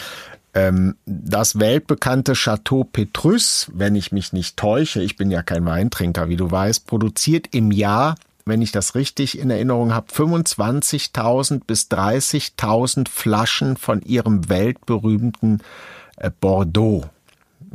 Ähm, 0.53 0.96
das 1.06 1.60
weltbekannte 1.60 2.34
Chateau 2.34 2.84
Petrus, 2.84 3.72
wenn 3.74 3.96
ich 3.96 4.12
mich 4.12 4.34
nicht 4.34 4.58
täusche, 4.58 5.01
ich 5.01 5.15
bin 5.15 5.32
ja 5.32 5.44
kein 5.44 5.65
Weintrinker, 5.65 6.29
wie 6.29 6.36
du 6.36 6.51
weißt, 6.51 6.88
produziert 6.88 7.48
im 7.53 7.72
Jahr, 7.72 8.15
wenn 8.46 8.62
ich 8.62 8.72
das 8.72 8.96
richtig 8.96 9.39
in 9.39 9.50
Erinnerung 9.50 9.94
habe, 9.94 10.12
25.000 10.12 11.62
bis 11.65 11.88
30.000 11.89 13.08
Flaschen 13.08 13.77
von 13.77 14.01
ihrem 14.01 14.50
weltberühmten 14.50 15.62
äh, 16.17 16.32
Bordeaux. 16.39 17.06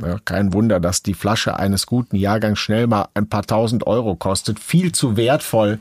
Ja, 0.01 0.17
kein 0.25 0.53
Wunder, 0.53 0.79
dass 0.79 1.03
die 1.03 1.13
Flasche 1.13 1.57
eines 1.57 1.85
guten 1.85 2.15
Jahrgangs 2.15 2.59
schnell 2.59 2.87
mal 2.87 3.07
ein 3.13 3.27
paar 3.27 3.43
tausend 3.43 3.85
Euro 3.85 4.15
kostet. 4.15 4.59
Viel 4.59 4.91
zu 4.91 5.17
wertvoll, 5.17 5.79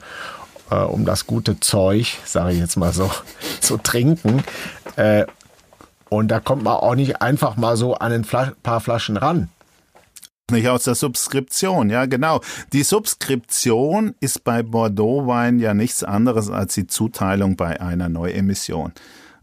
äh, 0.70 0.76
um 0.76 1.04
das 1.04 1.26
gute 1.26 1.60
Zeug, 1.60 2.18
sage 2.24 2.52
ich 2.52 2.58
jetzt 2.58 2.76
mal 2.76 2.92
so, 2.92 3.10
zu 3.60 3.78
trinken. 3.78 4.44
Äh, 4.96 5.26
und 6.08 6.28
da 6.28 6.40
kommt 6.40 6.62
man 6.62 6.74
auch 6.74 6.94
nicht 6.94 7.22
einfach 7.22 7.56
mal 7.56 7.76
so 7.76 7.94
an 7.94 8.12
ein 8.12 8.24
Flas 8.24 8.52
paar 8.62 8.80
Flaschen 8.80 9.16
ran. 9.16 9.48
Nicht 10.50 10.68
aus 10.68 10.82
der 10.82 10.94
Subskription, 10.94 11.88
ja 11.88 12.04
genau. 12.04 12.42
Die 12.74 12.82
Subskription 12.82 14.14
ist 14.20 14.44
bei 14.44 14.62
Bordeaux-Wein 14.62 15.58
ja 15.58 15.72
nichts 15.72 16.04
anderes 16.04 16.50
als 16.50 16.74
die 16.74 16.86
Zuteilung 16.86 17.56
bei 17.56 17.80
einer 17.80 18.10
Neuemission. 18.10 18.92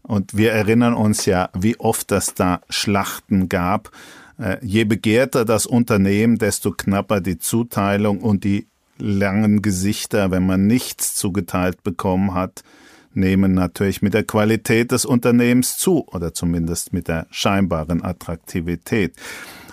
Und 0.02 0.36
wir 0.36 0.52
erinnern 0.52 0.94
uns 0.94 1.26
ja, 1.26 1.50
wie 1.54 1.78
oft 1.80 2.12
es 2.12 2.34
da 2.34 2.60
Schlachten 2.68 3.48
gab. 3.48 3.90
Äh, 4.40 4.56
je 4.62 4.84
begehrter 4.84 5.44
das 5.44 5.66
Unternehmen, 5.66 6.38
desto 6.38 6.72
knapper 6.72 7.20
die 7.20 7.38
Zuteilung 7.38 8.20
und 8.20 8.44
die 8.44 8.66
langen 8.98 9.62
Gesichter, 9.62 10.30
wenn 10.30 10.46
man 10.46 10.66
nichts 10.66 11.14
zugeteilt 11.14 11.82
bekommen 11.82 12.34
hat, 12.34 12.62
nehmen 13.12 13.52
natürlich 13.52 14.02
mit 14.02 14.14
der 14.14 14.24
Qualität 14.24 14.92
des 14.92 15.04
Unternehmens 15.04 15.76
zu 15.76 16.06
oder 16.08 16.32
zumindest 16.32 16.92
mit 16.92 17.08
der 17.08 17.26
scheinbaren 17.30 18.02
Attraktivität. 18.02 19.14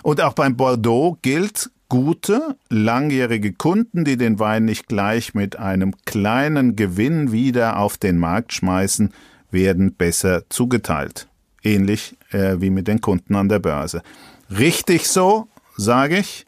Und 0.02 0.20
auch 0.20 0.32
beim 0.32 0.56
Bordeaux 0.56 1.18
gilt, 1.22 1.70
gute, 1.88 2.56
langjährige 2.68 3.52
Kunden, 3.52 4.04
die 4.04 4.16
den 4.16 4.38
Wein 4.38 4.64
nicht 4.64 4.88
gleich 4.88 5.34
mit 5.34 5.58
einem 5.58 5.94
kleinen 6.04 6.76
Gewinn 6.76 7.32
wieder 7.32 7.78
auf 7.78 7.96
den 7.96 8.18
Markt 8.18 8.52
schmeißen, 8.52 9.14
werden 9.50 9.94
besser 9.94 10.42
zugeteilt. 10.50 11.28
Ähnlich 11.62 12.16
äh, 12.30 12.56
wie 12.60 12.70
mit 12.70 12.88
den 12.88 13.00
Kunden 13.00 13.34
an 13.34 13.48
der 13.48 13.60
Börse. 13.60 14.02
Richtig 14.50 15.08
so, 15.08 15.48
sage 15.76 16.18
ich. 16.18 16.46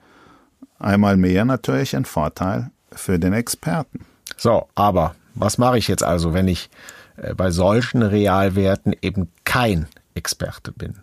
Einmal 0.78 1.16
mehr 1.16 1.44
natürlich 1.44 1.94
ein 1.94 2.04
Vorteil 2.04 2.70
für 2.92 3.18
den 3.18 3.32
Experten. 3.32 4.06
So, 4.36 4.68
aber 4.74 5.14
was 5.34 5.58
mache 5.58 5.78
ich 5.78 5.88
jetzt 5.88 6.02
also, 6.02 6.32
wenn 6.32 6.48
ich 6.48 6.70
äh, 7.16 7.34
bei 7.34 7.50
solchen 7.50 8.02
Realwerten 8.02 8.94
eben 9.02 9.28
kein 9.44 9.86
Experte 10.14 10.72
bin? 10.72 10.94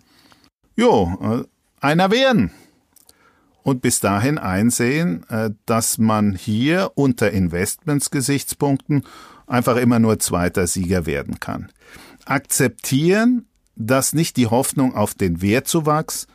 Jo, 0.75 1.17
äh, 1.21 1.85
einer 1.85 2.11
werden. 2.11 2.51
Und 3.63 3.81
bis 3.81 3.99
dahin 3.99 4.37
einsehen, 4.37 5.25
äh, 5.29 5.51
dass 5.65 5.97
man 5.97 6.35
hier 6.35 6.91
unter 6.95 7.31
Investmentsgesichtspunkten 7.31 9.03
einfach 9.45 9.75
immer 9.75 9.99
nur 9.99 10.19
zweiter 10.19 10.67
Sieger 10.67 11.05
werden 11.05 11.39
kann. 11.39 11.69
akzeptieren, 12.25 13.45
dass 13.75 14.13
nicht 14.13 14.37
die 14.37 14.47
Hoffnung 14.47 14.95
auf 14.95 15.13
den 15.13 15.41
Wertzuwachs, 15.41 16.27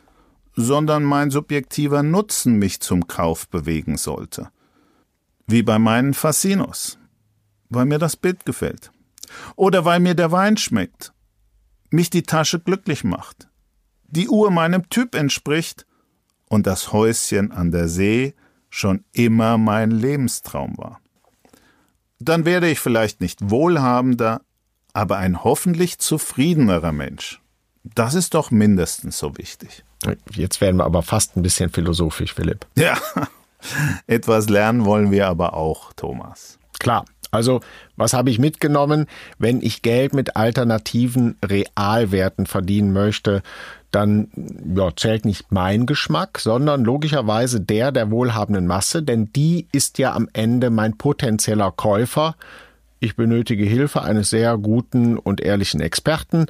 sondern 0.55 1.03
mein 1.03 1.31
subjektiver 1.31 2.03
Nutzen 2.03 2.59
mich 2.59 2.81
zum 2.81 3.07
Kauf 3.07 3.49
bewegen 3.49 3.97
sollte. 3.97 4.51
Wie 5.47 5.63
bei 5.63 5.79
meinen 5.79 6.15
Fassinos, 6.15 6.99
weil 7.69 7.87
mir 7.87 7.99
das 7.99 8.17
Bild 8.17 8.45
gefällt. 8.45 8.93
Oder 9.57 9.85
weil 9.85 10.01
mir 10.01 10.15
der 10.15 10.31
Wein 10.31 10.57
schmeckt, 10.57 11.13
mich 11.91 12.11
die 12.11 12.23
Tasche 12.23 12.61
glücklich 12.61 13.05
macht, 13.05 13.49
die 14.07 14.29
Uhr 14.29 14.51
meinem 14.51 14.89
Typ 14.91 15.15
entspricht 15.15 15.87
und 16.49 16.67
das 16.67 16.93
Häuschen 16.93 17.51
an 17.51 17.71
der 17.71 17.89
See 17.89 18.35
schon 18.69 19.05
immer 19.13 19.59
mein 19.59 19.91
Lebenstraum 19.91 20.77
war. 20.77 21.01
Dann 22.19 22.45
werde 22.45 22.71
ich 22.71 22.79
vielleicht 22.79 23.21
nicht 23.21 23.51
wohlhabender, 23.51 24.43
aber 24.93 25.17
ein 25.17 25.45
hoffentlich 25.45 25.99
zufriedenerer 25.99 26.93
Mensch. 26.93 27.41
Das 27.85 28.15
ist 28.15 28.35
doch 28.35 28.51
mindestens 28.51 29.19
so 29.19 29.37
wichtig. 29.39 29.85
Jetzt 30.33 30.61
werden 30.61 30.77
wir 30.77 30.85
aber 30.85 31.03
fast 31.03 31.37
ein 31.37 31.43
bisschen 31.43 31.71
philosophisch, 31.71 32.35
Philipp. 32.35 32.67
Ja, 32.77 32.97
etwas 34.07 34.49
lernen 34.49 34.85
wollen 34.85 35.11
wir 35.11 35.29
aber 35.29 35.55
auch, 35.55 35.93
Thomas. 35.93 36.59
Klar. 36.79 37.05
Also, 37.31 37.61
was 37.97 38.13
habe 38.13 38.29
ich 38.29 38.39
mitgenommen? 38.39 39.07
Wenn 39.39 39.63
ich 39.63 39.81
Geld 39.81 40.13
mit 40.13 40.37
alternativen 40.37 41.37
Realwerten 41.43 42.45
verdienen 42.45 42.93
möchte, 42.93 43.43
dann 43.91 44.29
ja, 44.75 44.91
zählt 44.95 45.25
nicht 45.25 45.51
mein 45.51 45.87
Geschmack, 45.87 46.39
sondern 46.39 46.85
logischerweise 46.85 47.61
der 47.61 47.91
der 47.91 48.11
wohlhabenden 48.11 48.67
Masse, 48.67 49.03
denn 49.03 49.33
die 49.33 49.67
ist 49.73 49.99
ja 49.99 50.15
am 50.15 50.29
Ende 50.35 50.71
mein 50.71 50.99
potenzieller 50.99 51.73
Käufer. 51.73 52.37
Ich 53.01 53.17
benötige 53.17 53.65
Hilfe 53.65 54.03
eines 54.03 54.31
sehr 54.31 54.59
guten 54.59 55.19
und 55.19 55.41
ehrlichen 55.41 55.81
Experten 55.81 56.47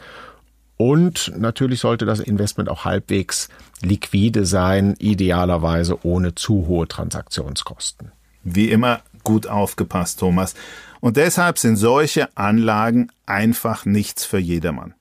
und 0.82 1.32
natürlich 1.38 1.78
sollte 1.78 2.06
das 2.06 2.18
Investment 2.18 2.68
auch 2.68 2.84
halbwegs 2.84 3.48
liquide 3.82 4.44
sein, 4.44 4.96
idealerweise 4.98 6.04
ohne 6.04 6.34
zu 6.34 6.66
hohe 6.66 6.88
Transaktionskosten. 6.88 8.10
Wie 8.42 8.68
immer 8.68 8.98
gut 9.22 9.46
aufgepasst, 9.46 10.18
Thomas. 10.18 10.56
Und 10.98 11.16
deshalb 11.16 11.60
sind 11.60 11.76
solche 11.76 12.36
Anlagen 12.36 13.12
einfach 13.26 13.84
nichts 13.84 14.24
für 14.24 14.38
jedermann. 14.38 14.94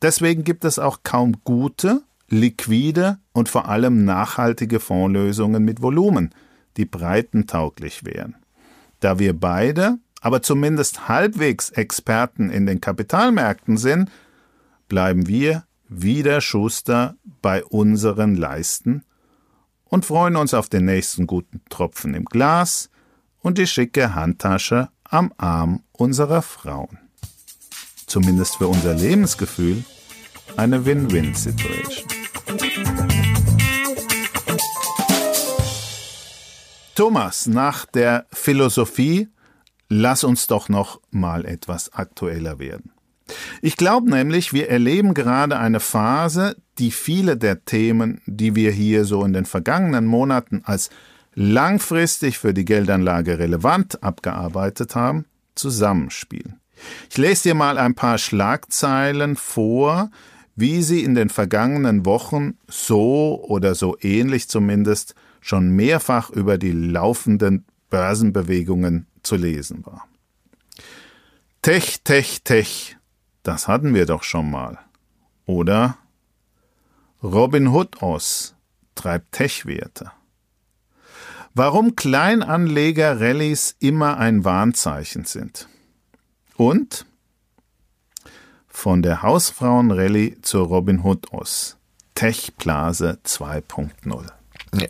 Deswegen 0.00 0.44
gibt 0.44 0.64
es 0.64 0.78
auch 0.78 1.00
kaum 1.02 1.44
gute, 1.44 2.00
liquide 2.30 3.18
und 3.34 3.50
vor 3.50 3.68
allem 3.68 4.06
nachhaltige 4.06 4.80
Fondslösungen 4.80 5.62
mit 5.62 5.82
Volumen, 5.82 6.34
die 6.78 6.86
breitentauglich 6.86 8.06
wären. 8.06 8.36
Da 9.00 9.18
wir 9.18 9.38
beide, 9.38 9.98
aber 10.22 10.40
zumindest 10.40 11.06
halbwegs 11.06 11.68
Experten 11.68 12.48
in 12.48 12.64
den 12.64 12.80
Kapitalmärkten 12.80 13.76
sind, 13.76 14.08
bleiben 14.92 15.26
wir 15.26 15.64
wieder 15.88 16.42
Schuster 16.42 17.16
bei 17.40 17.64
unseren 17.64 18.34
Leisten 18.34 19.06
und 19.84 20.04
freuen 20.04 20.36
uns 20.36 20.52
auf 20.52 20.68
den 20.68 20.84
nächsten 20.84 21.26
guten 21.26 21.62
Tropfen 21.70 22.12
im 22.12 22.26
Glas 22.26 22.90
und 23.38 23.56
die 23.56 23.66
schicke 23.66 24.14
Handtasche 24.14 24.90
am 25.04 25.32
Arm 25.38 25.82
unserer 25.92 26.42
Frauen. 26.42 26.98
Zumindest 28.06 28.56
für 28.56 28.68
unser 28.68 28.92
Lebensgefühl 28.92 29.82
eine 30.58 30.84
Win-Win-Situation. 30.84 32.06
Thomas, 36.94 37.46
nach 37.46 37.86
der 37.86 38.26
Philosophie, 38.30 39.30
lass 39.88 40.22
uns 40.22 40.48
doch 40.48 40.68
noch 40.68 41.00
mal 41.10 41.46
etwas 41.46 41.94
aktueller 41.94 42.58
werden. 42.58 42.92
Ich 43.60 43.76
glaube 43.76 44.10
nämlich, 44.10 44.52
wir 44.52 44.68
erleben 44.68 45.14
gerade 45.14 45.58
eine 45.58 45.80
Phase, 45.80 46.56
die 46.78 46.90
viele 46.90 47.36
der 47.36 47.64
Themen, 47.64 48.20
die 48.26 48.54
wir 48.54 48.72
hier 48.72 49.04
so 49.04 49.24
in 49.24 49.32
den 49.32 49.44
vergangenen 49.44 50.06
Monaten 50.06 50.62
als 50.64 50.90
langfristig 51.34 52.38
für 52.38 52.54
die 52.54 52.64
Geldanlage 52.64 53.38
relevant 53.38 54.02
abgearbeitet 54.02 54.94
haben, 54.94 55.26
zusammenspielen. 55.54 56.60
Ich 57.10 57.18
lese 57.18 57.44
dir 57.44 57.54
mal 57.54 57.78
ein 57.78 57.94
paar 57.94 58.18
Schlagzeilen 58.18 59.36
vor, 59.36 60.10
wie 60.56 60.82
sie 60.82 61.02
in 61.02 61.14
den 61.14 61.28
vergangenen 61.28 62.04
Wochen 62.04 62.58
so 62.68 63.42
oder 63.46 63.74
so 63.74 63.96
ähnlich 64.00 64.48
zumindest 64.48 65.14
schon 65.40 65.70
mehrfach 65.70 66.30
über 66.30 66.58
die 66.58 66.72
laufenden 66.72 67.64
Börsenbewegungen 67.90 69.06
zu 69.22 69.36
lesen 69.36 69.84
war. 69.86 70.06
Tech, 71.62 72.00
Tech, 72.04 72.42
Tech, 72.42 72.96
das 73.42 73.68
hatten 73.68 73.94
wir 73.94 74.06
doch 74.06 74.22
schon 74.22 74.50
mal. 74.50 74.78
Oder 75.46 75.98
Robin 77.22 77.68
Hood 77.68 78.02
Oz 78.02 78.54
treibt 78.94 79.32
Tech-Werte. 79.32 80.12
Warum 81.54 81.96
Kleinanleger-Rallies 81.96 83.76
immer 83.78 84.16
ein 84.16 84.44
Warnzeichen 84.44 85.24
sind. 85.24 85.68
Und 86.56 87.04
von 88.68 89.02
der 89.02 89.22
Hausfrauen-Rallye 89.22 90.40
zur 90.40 90.66
Robin 90.66 91.04
Hood 91.04 91.32
Oz. 91.32 91.76
Tech-Blase 92.14 93.18
2.0. 93.24 94.41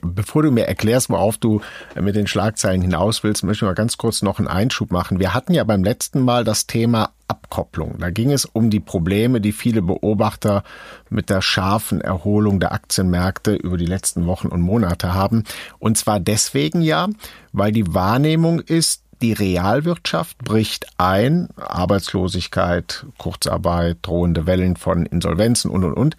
Bevor 0.02 0.44
du 0.44 0.52
mir 0.52 0.68
erklärst, 0.68 1.10
worauf 1.10 1.38
du 1.38 1.60
mit 2.00 2.14
den 2.14 2.28
Schlagzeilen 2.28 2.82
hinaus 2.82 3.24
willst, 3.24 3.42
möchte 3.42 3.64
ich 3.64 3.68
mal 3.68 3.74
ganz 3.74 3.98
kurz 3.98 4.22
noch 4.22 4.38
einen 4.38 4.46
Einschub 4.46 4.92
machen. 4.92 5.18
Wir 5.18 5.34
hatten 5.34 5.54
ja 5.54 5.64
beim 5.64 5.82
letzten 5.82 6.20
Mal 6.20 6.44
das 6.44 6.68
Thema 6.68 7.10
Abkopplung. 7.26 7.98
Da 7.98 8.10
ging 8.10 8.30
es 8.30 8.44
um 8.44 8.70
die 8.70 8.78
Probleme, 8.78 9.40
die 9.40 9.50
viele 9.50 9.82
Beobachter 9.82 10.62
mit 11.10 11.30
der 11.30 11.42
scharfen 11.42 12.00
Erholung 12.00 12.60
der 12.60 12.70
Aktienmärkte 12.70 13.54
über 13.54 13.76
die 13.76 13.86
letzten 13.86 14.26
Wochen 14.26 14.48
und 14.48 14.60
Monate 14.60 15.14
haben. 15.14 15.42
Und 15.80 15.98
zwar 15.98 16.20
deswegen 16.20 16.82
ja, 16.82 17.08
weil 17.52 17.72
die 17.72 17.92
Wahrnehmung 17.92 18.60
ist, 18.60 19.02
die 19.20 19.32
Realwirtschaft 19.32 20.38
bricht 20.38 20.86
ein, 20.98 21.48
Arbeitslosigkeit, 21.56 23.06
Kurzarbeit, 23.18 23.98
drohende 24.02 24.46
Wellen 24.46 24.76
von 24.76 25.06
Insolvenzen 25.06 25.70
und, 25.70 25.84
und, 25.84 25.94
und 25.94 26.16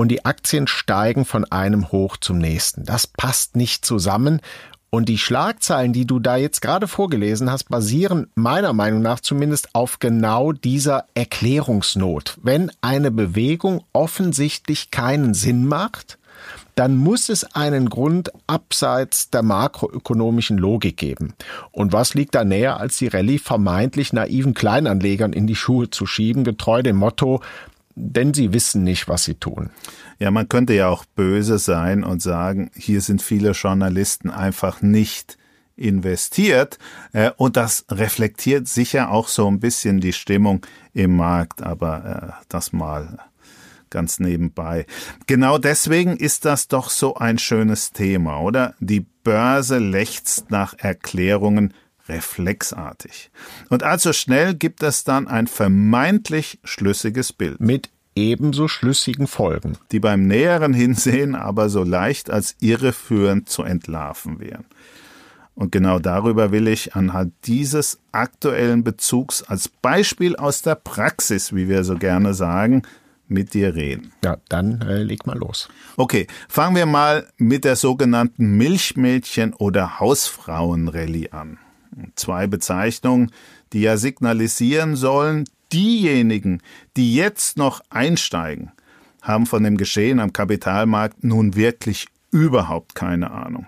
und 0.00 0.08
die 0.08 0.24
Aktien 0.24 0.66
steigen 0.66 1.26
von 1.26 1.44
einem 1.44 1.92
hoch 1.92 2.16
zum 2.16 2.38
nächsten. 2.38 2.86
Das 2.86 3.06
passt 3.06 3.54
nicht 3.54 3.84
zusammen. 3.84 4.40
Und 4.88 5.10
die 5.10 5.18
Schlagzeilen, 5.18 5.92
die 5.92 6.06
du 6.06 6.18
da 6.18 6.36
jetzt 6.36 6.62
gerade 6.62 6.88
vorgelesen 6.88 7.50
hast, 7.50 7.64
basieren 7.64 8.28
meiner 8.34 8.72
Meinung 8.72 9.02
nach 9.02 9.20
zumindest 9.20 9.74
auf 9.74 9.98
genau 9.98 10.52
dieser 10.52 11.04
Erklärungsnot. 11.12 12.38
Wenn 12.42 12.72
eine 12.80 13.10
Bewegung 13.10 13.84
offensichtlich 13.92 14.90
keinen 14.90 15.34
Sinn 15.34 15.66
macht, 15.66 16.18
dann 16.76 16.96
muss 16.96 17.28
es 17.28 17.44
einen 17.54 17.90
Grund 17.90 18.30
abseits 18.46 19.28
der 19.28 19.42
makroökonomischen 19.42 20.56
Logik 20.56 20.96
geben. 20.96 21.34
Und 21.72 21.92
was 21.92 22.14
liegt 22.14 22.34
da 22.34 22.42
näher, 22.42 22.80
als 22.80 22.96
die 22.96 23.08
Rallye 23.08 23.38
vermeintlich 23.38 24.14
naiven 24.14 24.54
Kleinanlegern 24.54 25.34
in 25.34 25.46
die 25.46 25.56
Schuhe 25.56 25.90
zu 25.90 26.06
schieben, 26.06 26.42
getreu 26.42 26.82
dem 26.82 26.96
Motto, 26.96 27.42
denn 28.00 28.34
sie 28.34 28.52
wissen 28.52 28.82
nicht, 28.82 29.08
was 29.08 29.24
sie 29.24 29.34
tun. 29.34 29.70
Ja, 30.18 30.30
man 30.30 30.48
könnte 30.48 30.74
ja 30.74 30.88
auch 30.88 31.04
böse 31.04 31.58
sein 31.58 32.04
und 32.04 32.22
sagen, 32.22 32.70
hier 32.74 33.00
sind 33.00 33.22
viele 33.22 33.52
Journalisten 33.52 34.30
einfach 34.30 34.82
nicht 34.82 35.38
investiert. 35.76 36.78
Äh, 37.12 37.30
und 37.36 37.56
das 37.56 37.86
reflektiert 37.90 38.68
sicher 38.68 39.10
auch 39.10 39.28
so 39.28 39.50
ein 39.50 39.60
bisschen 39.60 40.00
die 40.00 40.12
Stimmung 40.12 40.66
im 40.92 41.16
Markt, 41.16 41.62
aber 41.62 42.34
äh, 42.38 42.44
das 42.48 42.72
mal 42.72 43.18
ganz 43.88 44.20
nebenbei. 44.20 44.86
Genau 45.26 45.58
deswegen 45.58 46.16
ist 46.16 46.44
das 46.44 46.68
doch 46.68 46.90
so 46.90 47.16
ein 47.16 47.38
schönes 47.38 47.92
Thema, 47.92 48.40
oder? 48.40 48.74
Die 48.78 49.00
Börse 49.24 49.78
lechzt 49.78 50.50
nach 50.50 50.74
Erklärungen 50.78 51.74
reflexartig. 52.08 53.30
Und 53.68 53.82
allzu 53.82 54.12
schnell 54.12 54.54
gibt 54.54 54.82
es 54.82 55.04
dann 55.04 55.28
ein 55.28 55.46
vermeintlich 55.46 56.58
schlüssiges 56.64 57.32
Bild. 57.32 57.60
Mit 57.60 57.90
ebenso 58.14 58.68
schlüssigen 58.68 59.26
Folgen. 59.26 59.78
Die 59.92 60.00
beim 60.00 60.26
näheren 60.26 60.74
Hinsehen 60.74 61.34
aber 61.34 61.68
so 61.68 61.82
leicht 61.82 62.30
als 62.30 62.56
irreführend 62.60 63.48
zu 63.48 63.62
entlarven 63.62 64.40
wären. 64.40 64.66
Und 65.54 65.72
genau 65.72 65.98
darüber 65.98 66.52
will 66.52 66.68
ich 66.68 66.94
anhand 66.94 67.34
dieses 67.44 67.98
aktuellen 68.12 68.82
Bezugs 68.82 69.42
als 69.42 69.68
Beispiel 69.68 70.36
aus 70.36 70.62
der 70.62 70.74
Praxis, 70.74 71.54
wie 71.54 71.68
wir 71.68 71.84
so 71.84 71.96
gerne 71.96 72.34
sagen, 72.34 72.82
mit 73.28 73.54
dir 73.54 73.74
reden. 73.74 74.12
Ja, 74.24 74.38
dann 74.48 74.80
äh, 74.82 75.02
leg 75.02 75.26
mal 75.26 75.38
los. 75.38 75.68
Okay, 75.96 76.26
fangen 76.48 76.76
wir 76.76 76.86
mal 76.86 77.28
mit 77.36 77.64
der 77.64 77.76
sogenannten 77.76 78.58
Milchmädchen- 78.60 79.54
oder 79.54 80.00
Hausfrauenrallye 80.00 81.30
an. 81.30 81.58
Zwei 82.14 82.46
Bezeichnungen, 82.46 83.30
die 83.72 83.80
ja 83.80 83.96
signalisieren 83.96 84.96
sollen, 84.96 85.44
diejenigen, 85.72 86.62
die 86.96 87.14
jetzt 87.14 87.56
noch 87.56 87.80
einsteigen, 87.90 88.72
haben 89.22 89.46
von 89.46 89.62
dem 89.62 89.76
Geschehen 89.76 90.20
am 90.20 90.32
Kapitalmarkt 90.32 91.24
nun 91.24 91.54
wirklich 91.54 92.06
überhaupt 92.30 92.94
keine 92.94 93.30
Ahnung. 93.30 93.66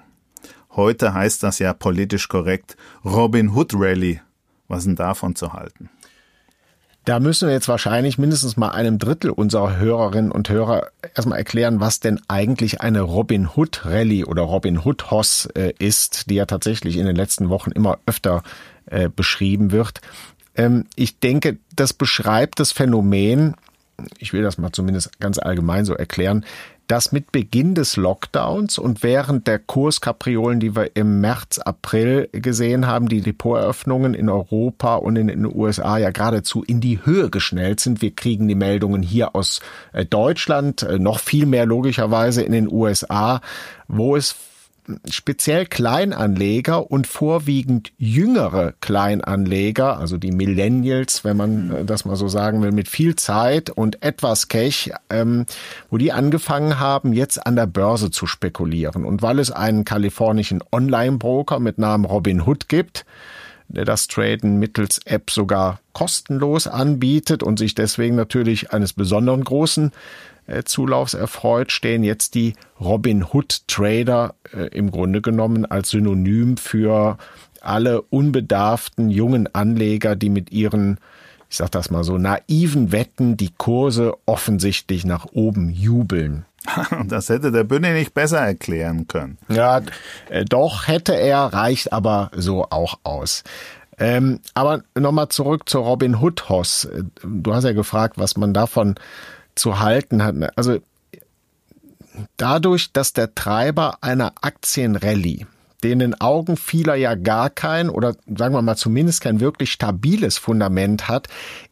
Heute 0.70 1.12
heißt 1.12 1.42
das 1.42 1.58
ja 1.58 1.74
politisch 1.74 2.28
korrekt 2.28 2.76
Robin 3.04 3.54
Hood 3.54 3.72
Rally. 3.74 4.20
Was 4.68 4.85
denn 4.85 4.96
davon 4.96 5.37
zu 5.37 5.52
halten? 5.52 5.90
Da 7.05 7.19
müssen 7.19 7.49
wir 7.49 7.55
jetzt 7.55 7.69
wahrscheinlich 7.69 8.17
mindestens 8.17 8.57
mal 8.57 8.71
einem 8.71 8.99
Drittel 8.99 9.31
unserer 9.31 9.77
Hörerinnen 9.77 10.31
und 10.31 10.49
Hörer 10.49 10.91
erstmal 11.15 11.38
erklären, 11.38 11.81
was 11.81 11.99
denn 11.99 12.21
eigentlich 12.29 12.81
eine 12.81 13.01
Robin 13.01 13.49
Hood 13.57 13.85
Rallye 13.85 14.25
oder 14.25 14.43
Robin 14.43 14.79
Hood 14.85 15.11
Hoss 15.11 15.47
äh, 15.55 15.73
ist, 15.79 16.31
die 16.31 16.37
ja 16.37 16.47
tatsächlich 16.47 16.97
in 16.97 17.07
den 17.07 17.17
letzten 17.17 17.49
Wochen 17.49 17.73
immer 17.73 17.99
öfter 18.07 18.45
äh, 18.87 19.09
beschrieben 19.09 19.73
wird. 19.73 20.01
Ähm, 20.55 20.87
ich 20.95 21.19
denke, 21.19 21.59
das 21.75 21.93
beschreibt 21.93 22.61
das 22.61 22.71
Phänomen, 22.71 23.57
ich 24.19 24.33
will 24.33 24.43
das 24.43 24.59
mal 24.59 24.71
zumindest 24.71 25.19
ganz 25.19 25.38
allgemein 25.38 25.85
so 25.85 25.95
erklären, 25.95 26.45
dass 26.92 27.11
mit 27.11 27.33
Beginn 27.33 27.74
des 27.74 27.96
Lockdowns 27.96 28.76
und 28.76 29.02
während 29.02 29.46
der 29.46 29.59
Kurskapriolen, 29.59 30.61
die 30.61 30.76
wir 30.76 30.94
im 30.94 31.22
März, 31.22 31.59
April 31.59 32.28
gesehen 32.33 32.87
haben, 32.87 33.09
die 33.09 33.22
Depoteröffnungen 33.22 34.12
in 34.12 34.28
Europa 34.28 34.96
und 34.96 35.16
in 35.16 35.28
den 35.28 35.46
USA 35.46 35.96
ja 35.96 36.11
geradezu 36.11 36.62
in 36.62 36.83
die 36.83 37.02
Höhe 37.02 37.31
geschnellt 37.31 37.81
sind. 37.81 38.02
Wir 38.02 38.14
kriegen 38.14 38.46
die 38.46 38.55
Meldungen 38.55 39.02
hier 39.02 39.35
aus 39.35 39.62
äh, 39.94 40.05
Deutschland, 40.05 40.83
äh, 40.83 40.98
noch 40.98 41.18
viel 41.18 41.46
mehr 41.46 41.64
logischerweise 41.64 42.42
in 42.42 42.52
den 42.52 42.70
USA, 42.70 43.40
wo 43.88 44.14
es 44.14 44.37
speziell 45.09 45.66
Kleinanleger 45.66 46.90
und 46.90 47.07
vorwiegend 47.07 47.92
jüngere 47.99 48.73
Kleinanleger, 48.81 49.99
also 49.99 50.16
die 50.16 50.33
Millennials, 50.33 51.25
wenn 51.25 51.37
man 51.37 51.71
äh, 51.71 51.85
das 51.85 52.05
mal 52.05 52.16
so 52.16 52.29
sagen 52.29 52.62
will, 52.62 52.73
mit 52.73 52.88
viel 52.88 53.16
Zeit 53.16 53.71
und 53.71 54.03
etwas 54.03 54.49
Cash, 54.49 54.90
ähm, 55.11 55.47
wo 55.90 55.99
die 55.99 56.12
angefangen 56.12 56.81
haben, 56.81 57.12
jetzt 57.12 57.47
an 57.47 57.57
der 57.57 57.66
Börse 57.66 58.11
zu 58.11 58.27
spekulieren. 58.27 59.05
Und 59.05 59.23
weil 59.23 59.38
es 59.38 59.51
einen 59.51 59.85
kalifornischen 59.85 60.62
Online-Broker 60.73 61.61
mit 61.61 61.79
Namen 61.79 62.05
Robin 62.05 62.42
Hood 62.42 62.68
gibt, 62.68 63.05
der 63.68 63.85
das 63.85 64.09
Traden 64.09 64.59
mittels 64.59 65.01
App 65.05 65.31
sogar 65.31 65.81
kostenlos 65.92 66.66
anbietet 66.66 67.42
und 67.42 67.59
sich 67.59 67.75
deswegen 67.75 68.16
natürlich 68.16 68.73
eines 68.73 68.92
besonderen 68.92 69.45
großen 69.45 69.92
Zulaufs 70.64 71.14
erfreut, 71.14 71.72
stehen 71.72 72.02
jetzt 72.02 72.35
die 72.35 72.55
Robin 72.81 73.24
Hood 73.24 73.68
Trader 73.68 74.35
äh, 74.52 74.66
im 74.68 74.90
Grunde 74.90 75.22
genommen 75.22 75.66
als 75.66 75.90
Synonym 75.90 76.57
für 76.57 77.18
alle 77.61 78.02
unbedarften 78.02 79.09
jungen 79.11 79.52
Anleger, 79.55 80.16
die 80.16 80.31
mit 80.31 80.50
ihren 80.50 80.98
ich 81.52 81.59
sag 81.59 81.70
das 81.70 81.90
mal 81.90 82.02
so, 82.02 82.16
naiven 82.16 82.92
Wetten 82.92 83.37
die 83.37 83.52
Kurse 83.59 84.14
offensichtlich 84.24 85.05
nach 85.05 85.26
oben 85.33 85.68
jubeln. 85.68 86.46
Das 87.09 87.28
hätte 87.28 87.52
der 87.52 87.64
Bünde 87.64 87.92
nicht 87.92 88.14
besser 88.14 88.38
erklären 88.38 89.07
können. 89.07 89.37
Ja, 89.48 89.83
äh, 90.31 90.46
doch 90.46 90.88
hätte 90.88 91.14
er, 91.14 91.52
reicht 91.52 91.92
aber 91.92 92.31
so 92.35 92.66
auch 92.70 93.00
aus. 93.02 93.44
Ähm, 93.98 94.40
aber 94.55 94.83
nochmal 94.98 95.28
zurück 95.28 95.68
zur 95.68 95.85
Robin 95.85 96.16
Hood 96.16 96.48
Hoss. 96.48 96.87
Äh, 96.87 97.05
du 97.22 97.55
hast 97.55 97.64
ja 97.64 97.72
gefragt, 97.72 98.14
was 98.16 98.38
man 98.38 98.55
davon 98.55 98.94
zu 99.55 99.81
halten 99.81 100.23
hat. 100.23 100.37
Also 100.57 100.79
dadurch, 102.37 102.93
dass 102.93 103.12
der 103.12 103.35
Treiber 103.35 103.99
einer 104.01 104.33
Aktienrallye 104.41 105.47
den 105.83 106.01
in 106.01 106.21
Augen 106.21 106.57
vieler 106.57 106.95
ja 106.95 107.15
gar 107.15 107.51
kein 107.51 107.91
oder 107.91 108.15
sagen 108.27 108.55
wir 108.55 108.62
mal 108.62 108.77
zumindest 108.77 109.21
kein 109.21 109.41
wirklich 109.41 109.73
stabiles 109.73 110.38
Fundament 110.38 111.09
hat, 111.09 111.29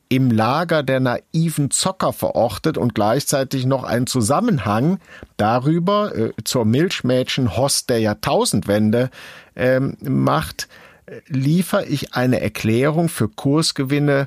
im 0.09 0.31
Lager 0.31 0.83
der 0.83 0.99
naiven 0.99 1.71
Zocker 1.71 2.13
verortet 2.13 2.77
und 2.77 2.97
gleichzeitig 2.97 3.65
noch 3.65 3.85
einen 3.85 4.09
Zusammenhang 4.09 4.99
darüber 5.37 6.15
äh, 6.17 6.33
zur 6.45 6.65
Milchmädchen-Host 6.65 7.89
der 7.89 8.01
Jahrtausendwende 8.01 9.11
ähm, 9.55 9.97
macht, 10.03 10.69
äh, 11.07 11.21
liefere 11.29 11.87
ich 11.87 12.15
eine 12.15 12.41
Erklärung 12.41 13.09
für 13.09 13.29
Kursgewinne 13.29 14.27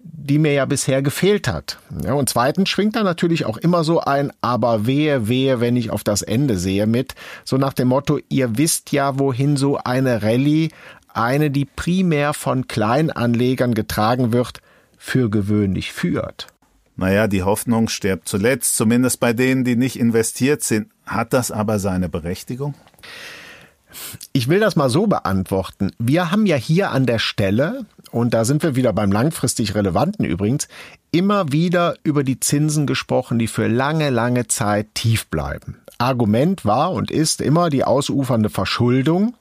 die 0.00 0.38
mir 0.38 0.52
ja 0.52 0.64
bisher 0.64 1.02
gefehlt 1.02 1.48
hat. 1.48 1.78
Ja, 2.04 2.14
und 2.14 2.28
zweitens 2.28 2.68
schwingt 2.68 2.96
da 2.96 3.02
natürlich 3.02 3.44
auch 3.44 3.56
immer 3.56 3.84
so 3.84 4.00
ein 4.00 4.32
Aber 4.40 4.86
wehe, 4.86 5.28
wehe, 5.28 5.60
wenn 5.60 5.76
ich 5.76 5.90
auf 5.90 6.04
das 6.04 6.22
Ende 6.22 6.58
sehe 6.58 6.86
mit, 6.86 7.14
so 7.44 7.56
nach 7.56 7.72
dem 7.72 7.88
Motto, 7.88 8.18
ihr 8.28 8.58
wisst 8.58 8.92
ja, 8.92 9.18
wohin 9.18 9.56
so 9.56 9.78
eine 9.78 10.22
Rallye, 10.22 10.70
eine, 11.12 11.50
die 11.50 11.64
primär 11.64 12.34
von 12.34 12.68
Kleinanlegern 12.68 13.74
getragen 13.74 14.32
wird, 14.32 14.60
für 14.96 15.30
gewöhnlich 15.30 15.92
führt. 15.92 16.48
Naja, 16.96 17.28
die 17.28 17.44
Hoffnung 17.44 17.88
stirbt 17.88 18.28
zuletzt, 18.28 18.76
zumindest 18.76 19.20
bei 19.20 19.32
denen, 19.32 19.64
die 19.64 19.76
nicht 19.76 19.98
investiert 19.98 20.64
sind. 20.64 20.88
Hat 21.06 21.32
das 21.32 21.52
aber 21.52 21.78
seine 21.78 22.08
Berechtigung? 22.08 22.74
Ich 24.32 24.48
will 24.48 24.60
das 24.60 24.76
mal 24.76 24.90
so 24.90 25.06
beantworten. 25.06 25.92
Wir 25.98 26.30
haben 26.30 26.44
ja 26.44 26.56
hier 26.56 26.90
an 26.90 27.06
der 27.06 27.18
Stelle, 27.18 27.86
und 28.10 28.34
da 28.34 28.44
sind 28.44 28.62
wir 28.62 28.76
wieder 28.76 28.92
beim 28.92 29.12
langfristig 29.12 29.74
Relevanten 29.74 30.24
übrigens, 30.24 30.68
immer 31.10 31.52
wieder 31.52 31.96
über 32.02 32.24
die 32.24 32.40
Zinsen 32.40 32.86
gesprochen, 32.86 33.38
die 33.38 33.46
für 33.46 33.68
lange, 33.68 34.10
lange 34.10 34.46
Zeit 34.48 34.94
tief 34.94 35.26
bleiben. 35.28 35.78
Argument 35.98 36.64
war 36.64 36.92
und 36.92 37.10
ist 37.10 37.40
immer 37.40 37.70
die 37.70 37.84
ausufernde 37.84 38.50
Verschuldung 38.50 39.34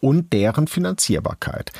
und 0.00 0.32
deren 0.32 0.68
Finanzierbarkeit. 0.68 1.72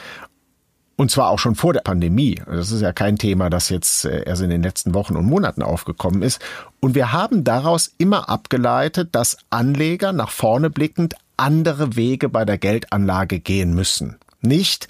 Und 0.97 1.11
zwar 1.11 1.31
auch 1.31 1.39
schon 1.39 1.57
vor 1.57 1.73
der 1.73 1.81
Pandemie. 1.81 2.41
Das 2.47 2.71
ist 2.71 2.81
ja 2.81 2.93
kein 2.93 3.19
Thema, 3.19 3.51
das 3.51 3.69
jetzt 3.69 4.05
äh, 4.05 4.25
erst 4.25 4.43
in 4.43 4.51
den 4.51 4.63
letzten 4.63 4.95
Wochen 4.95 5.17
und 5.17 5.27
Monaten 5.27 5.63
aufgekommen 5.63 6.23
ist. 6.23 6.41
Und 6.81 6.95
wir 6.95 7.13
haben 7.13 7.43
daraus 7.43 7.93
immer 7.99 8.29
abgeleitet, 8.29 9.09
dass 9.13 9.39
Anleger 9.51 10.13
nach 10.13 10.31
vorne 10.31 10.71
blickend 10.71 11.17
andere 11.37 11.97
Wege 11.97 12.29
bei 12.29 12.45
der 12.45 12.59
Geldanlage 12.59 13.41
gehen 13.41 13.75
müssen. 13.75 14.17
Nicht 14.41 14.89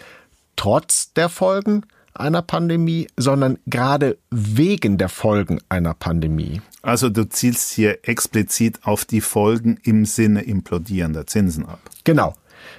trotz 0.56 1.12
der 1.12 1.28
Folgen 1.28 1.82
einer 2.14 2.42
Pandemie, 2.42 3.08
sondern 3.16 3.58
gerade 3.66 4.18
wegen 4.30 4.98
der 4.98 5.08
Folgen 5.08 5.60
einer 5.68 5.94
Pandemie. 5.94 6.60
Also 6.82 7.08
du 7.08 7.28
zielst 7.28 7.72
hier 7.72 7.98
explizit 8.02 8.80
auf 8.84 9.04
die 9.04 9.20
Folgen 9.20 9.78
im 9.82 10.04
Sinne 10.04 10.42
implodierender 10.42 11.26
Zinsen 11.26 11.66
ab. 11.66 11.80
Genau, 12.04 12.34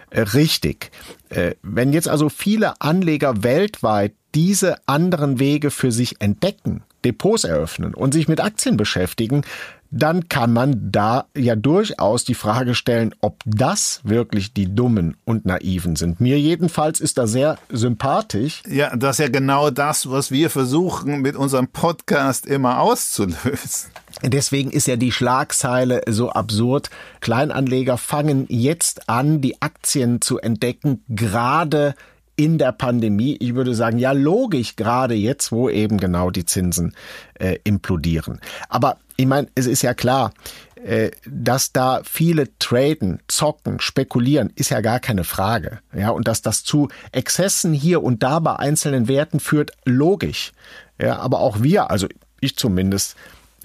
äh, 0.09 0.21
richtig. 0.21 0.91
Äh, 1.29 1.55
wenn 1.61 1.91
jetzt 1.91 2.07
also 2.07 2.29
viele 2.29 2.79
Anleger 2.81 3.43
weltweit 3.43 4.13
diese 4.33 4.77
anderen 4.87 5.39
Wege 5.39 5.71
für 5.71 5.91
sich 5.91 6.21
entdecken, 6.21 6.83
Depots 7.03 7.43
eröffnen 7.43 7.93
und 7.93 8.13
sich 8.13 8.27
mit 8.27 8.41
Aktien 8.41 8.77
beschäftigen, 8.77 9.43
dann 9.91 10.27
kann 10.29 10.51
man 10.51 10.91
da 10.91 11.25
ja 11.35 11.55
durchaus 11.55 12.23
die 12.23 12.33
Frage 12.33 12.75
stellen, 12.75 13.13
ob 13.21 13.39
das 13.45 14.01
wirklich 14.03 14.53
die 14.53 14.73
Dummen 14.73 15.15
und 15.25 15.45
Naiven 15.45 15.95
sind. 15.95 16.19
Mir 16.19 16.39
jedenfalls 16.39 16.99
ist 16.99 17.17
da 17.17 17.27
sehr 17.27 17.57
sympathisch. 17.69 18.63
Ja, 18.67 18.95
das 18.95 19.19
ist 19.19 19.25
ja 19.25 19.29
genau 19.29 19.69
das, 19.69 20.09
was 20.09 20.31
wir 20.31 20.49
versuchen 20.49 21.21
mit 21.21 21.35
unserem 21.35 21.67
Podcast 21.67 22.45
immer 22.45 22.79
auszulösen. 22.79 23.91
Deswegen 24.23 24.71
ist 24.71 24.87
ja 24.87 24.95
die 24.95 25.11
Schlagzeile 25.11 26.01
so 26.07 26.29
absurd. 26.29 26.89
Kleinanleger 27.19 27.97
fangen 27.97 28.45
jetzt 28.49 29.09
an, 29.09 29.41
die 29.41 29.61
Aktien 29.61 30.21
zu 30.21 30.39
entdecken, 30.39 31.03
gerade 31.09 31.95
in 32.35 32.57
der 32.57 32.71
Pandemie. 32.71 33.37
Ich 33.39 33.55
würde 33.55 33.75
sagen, 33.75 33.97
ja, 33.97 34.11
logisch, 34.11 34.75
gerade 34.75 35.13
jetzt, 35.13 35.51
wo 35.51 35.69
eben 35.69 35.99
genau 35.99 36.31
die 36.31 36.45
Zinsen 36.45 36.95
äh, 37.35 37.57
implodieren. 37.63 38.39
Aber 38.69 38.97
ich 39.17 39.25
meine, 39.25 39.47
es 39.55 39.65
ist 39.65 39.81
ja 39.81 39.93
klar, 39.93 40.33
äh, 40.85 41.11
dass 41.25 41.71
da 41.71 42.01
viele 42.03 42.57
traden, 42.59 43.19
zocken, 43.27 43.79
spekulieren, 43.79 44.51
ist 44.55 44.69
ja 44.69 44.81
gar 44.81 44.99
keine 44.99 45.23
Frage. 45.23 45.79
Ja, 45.93 46.11
und 46.11 46.27
dass 46.27 46.41
das 46.41 46.63
zu 46.63 46.89
Exzessen 47.11 47.73
hier 47.73 48.03
und 48.03 48.21
da 48.23 48.39
bei 48.39 48.55
einzelnen 48.57 49.07
Werten 49.07 49.39
führt, 49.39 49.71
logisch. 49.85 50.51
Ja, 51.01 51.17
aber 51.17 51.39
auch 51.39 51.61
wir, 51.61 51.89
also 51.89 52.07
ich 52.39 52.55
zumindest, 52.55 53.15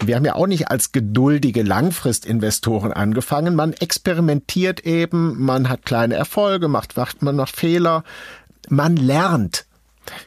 wir 0.02 0.16
haben 0.16 0.24
ja 0.24 0.34
auch 0.34 0.46
nicht 0.46 0.68
als 0.68 0.92
geduldige 0.92 1.62
Langfristinvestoren 1.62 2.92
angefangen. 2.92 3.54
Man 3.54 3.74
experimentiert 3.74 4.80
eben, 4.80 5.38
man 5.44 5.68
hat 5.68 5.84
kleine 5.84 6.14
Erfolge, 6.14 6.68
macht, 6.68 6.96
macht 6.96 7.22
man 7.22 7.36
noch 7.36 7.48
Fehler, 7.48 8.02
man 8.68 8.96
lernt. 8.96 9.66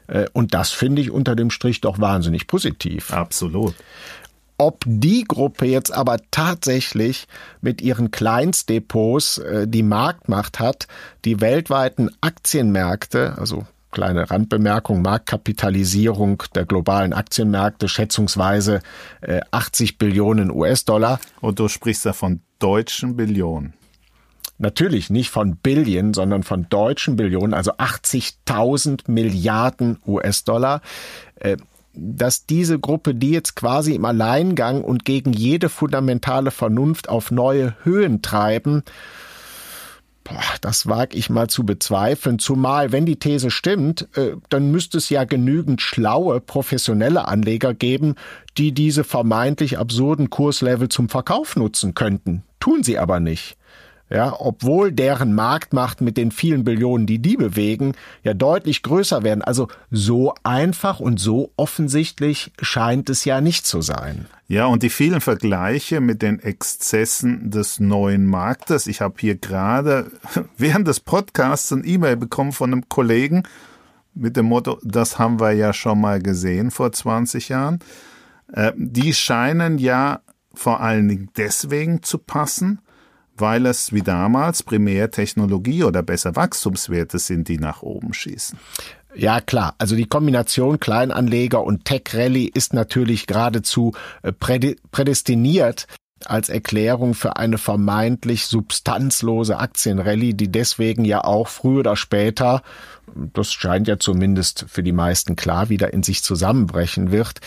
Äh, 0.07 0.27
und 0.33 0.53
das 0.53 0.69
finde 0.69 1.01
ich 1.01 1.11
unter 1.11 1.35
dem 1.35 1.49
Strich 1.49 1.81
doch 1.81 1.99
wahnsinnig 1.99 2.47
positiv. 2.47 3.11
Absolut. 3.11 3.73
Ob 4.57 4.83
die 4.85 5.23
Gruppe 5.23 5.65
jetzt 5.65 5.91
aber 5.91 6.17
tatsächlich 6.31 7.27
mit 7.61 7.81
ihren 7.81 8.11
Kleinstdepots 8.11 9.39
äh, 9.39 9.67
die 9.67 9.83
Marktmacht 9.83 10.59
hat, 10.59 10.87
die 11.25 11.41
weltweiten 11.41 12.09
Aktienmärkte, 12.21 13.35
also 13.37 13.65
kleine 13.93 14.29
Randbemerkung, 14.29 15.01
Marktkapitalisierung 15.01 16.43
der 16.55 16.65
globalen 16.65 17.13
Aktienmärkte 17.13 17.87
schätzungsweise 17.87 18.81
äh, 19.21 19.41
80 19.51 19.97
Billionen 19.97 20.51
US-Dollar. 20.51 21.19
Und 21.39 21.59
du 21.59 21.69
sprichst 21.69 22.05
da 22.05 22.13
von 22.13 22.41
deutschen 22.59 23.15
Billionen. 23.15 23.73
Natürlich 24.57 25.09
nicht 25.09 25.29
von 25.29 25.55
Billion, 25.57 26.13
sondern 26.13 26.43
von 26.43 26.67
deutschen 26.69 27.15
Billionen, 27.15 27.53
also 27.53 27.73
80.000 27.73 29.09
Milliarden 29.11 29.97
US-Dollar. 30.05 30.81
Äh, 31.35 31.57
dass 31.93 32.45
diese 32.45 32.79
Gruppe, 32.79 33.15
die 33.15 33.31
jetzt 33.31 33.55
quasi 33.55 33.95
im 33.95 34.05
Alleingang 34.05 34.83
und 34.83 35.05
gegen 35.05 35.33
jede 35.33 35.69
fundamentale 35.69 36.51
Vernunft 36.51 37.09
auf 37.09 37.31
neue 37.31 37.75
Höhen 37.83 38.21
treiben, 38.21 38.83
Boah, 40.25 40.41
das 40.61 40.87
wage 40.87 41.17
ich 41.17 41.29
mal 41.29 41.49
zu 41.49 41.65
bezweifeln, 41.65 42.39
zumal 42.39 42.93
wenn 42.93 43.05
die 43.05 43.17
These 43.17 43.51
stimmt, 43.51 44.07
äh, 44.15 44.37
dann 44.47 44.71
müsste 44.71 44.97
es 44.97 45.09
ja 45.09 45.25
genügend 45.25 45.81
schlaue, 45.81 46.39
professionelle 46.39 47.27
Anleger 47.27 47.73
geben, 47.73 48.15
die 48.57 48.71
diese 48.71 49.03
vermeintlich 49.03 49.77
absurden 49.77 50.29
Kurslevel 50.29 50.87
zum 50.87 51.09
Verkauf 51.09 51.57
nutzen 51.57 51.93
könnten. 51.93 52.43
Tun 52.61 52.83
sie 52.83 52.97
aber 52.99 53.19
nicht 53.19 53.57
ja, 54.13 54.35
obwohl 54.39 54.91
deren 54.91 55.33
Marktmacht 55.33 55.99
mit 55.99 56.17
den 56.17 56.31
vielen 56.31 56.63
Billionen, 56.63 57.07
die 57.07 57.17
die 57.17 57.35
bewegen, 57.35 57.93
ja 58.23 58.35
deutlich 58.35 58.83
größer 58.83 59.23
werden. 59.23 59.41
Also 59.41 59.69
so 59.89 60.35
einfach 60.43 60.99
und 60.99 61.19
so 61.19 61.51
offensichtlich 61.57 62.51
scheint 62.61 63.09
es 63.09 63.25
ja 63.25 63.41
nicht 63.41 63.65
zu 63.65 63.81
sein. 63.81 64.27
Ja, 64.47 64.67
und 64.67 64.83
die 64.83 64.91
vielen 64.91 65.19
Vergleiche 65.19 65.99
mit 65.99 66.21
den 66.21 66.39
Exzessen 66.39 67.49
des 67.49 67.79
neuen 67.79 68.27
Marktes. 68.27 68.85
Ich 68.85 69.01
habe 69.01 69.15
hier 69.17 69.35
gerade 69.35 70.11
während 70.57 70.87
des 70.87 70.99
Podcasts 70.99 71.71
ein 71.71 71.83
E-Mail 71.83 72.15
bekommen 72.15 72.51
von 72.51 72.71
einem 72.71 72.87
Kollegen 72.89 73.43
mit 74.13 74.37
dem 74.37 74.45
Motto, 74.45 74.79
das 74.83 75.17
haben 75.17 75.39
wir 75.39 75.53
ja 75.53 75.73
schon 75.73 75.99
mal 75.99 76.21
gesehen 76.21 76.69
vor 76.69 76.91
20 76.91 77.49
Jahren. 77.49 77.79
Äh, 78.51 78.73
die 78.75 79.15
scheinen 79.15 79.79
ja 79.79 80.21
vor 80.53 80.81
allen 80.81 81.07
Dingen 81.07 81.29
deswegen 81.35 82.03
zu 82.03 82.19
passen, 82.19 82.79
weil 83.37 83.65
es 83.65 83.93
wie 83.93 84.01
damals 84.01 84.63
primär 84.63 85.11
Technologie 85.11 85.83
oder 85.83 86.03
besser 86.03 86.35
Wachstumswerte 86.35 87.19
sind, 87.19 87.47
die 87.47 87.57
nach 87.57 87.81
oben 87.81 88.13
schießen. 88.13 88.57
Ja, 89.15 89.41
klar. 89.41 89.75
Also 89.77 89.95
die 89.95 90.07
Kombination 90.07 90.79
Kleinanleger 90.79 91.63
und 91.63 91.85
Tech 91.85 92.13
Rally 92.13 92.45
ist 92.45 92.73
natürlich 92.73 93.27
geradezu 93.27 93.93
äh, 94.23 94.31
prädestiniert 94.31 95.87
als 96.25 96.49
Erklärung 96.49 97.13
für 97.13 97.37
eine 97.37 97.57
vermeintlich 97.57 98.45
substanzlose 98.45 99.57
Aktienrallye, 99.57 100.33
die 100.33 100.51
deswegen 100.51 101.05
ja 101.05 101.23
auch 101.23 101.47
früher 101.47 101.79
oder 101.79 101.95
später, 101.95 102.63
das 103.15 103.51
scheint 103.51 103.87
ja 103.87 103.99
zumindest 103.99 104.65
für 104.67 104.83
die 104.83 104.93
meisten 104.93 105.35
klar, 105.35 105.69
wieder 105.69 105.93
in 105.93 106.03
sich 106.03 106.23
zusammenbrechen 106.23 107.11
wird. 107.11 107.41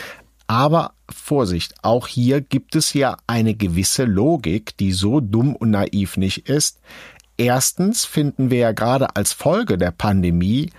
Aber 0.46 0.92
Vorsicht, 1.10 1.74
auch 1.82 2.06
hier 2.06 2.40
gibt 2.40 2.76
es 2.76 2.92
ja 2.92 3.16
eine 3.26 3.54
gewisse 3.54 4.04
Logik, 4.04 4.76
die 4.76 4.92
so 4.92 5.20
dumm 5.20 5.56
und 5.56 5.70
naiv 5.70 6.16
nicht 6.16 6.48
ist. 6.48 6.80
Erstens 7.36 8.04
finden 8.04 8.50
wir 8.50 8.58
ja 8.58 8.72
gerade 8.72 9.14
als 9.16 9.32
Folge 9.32 9.76
der 9.76 9.90
Pandemie 9.90 10.70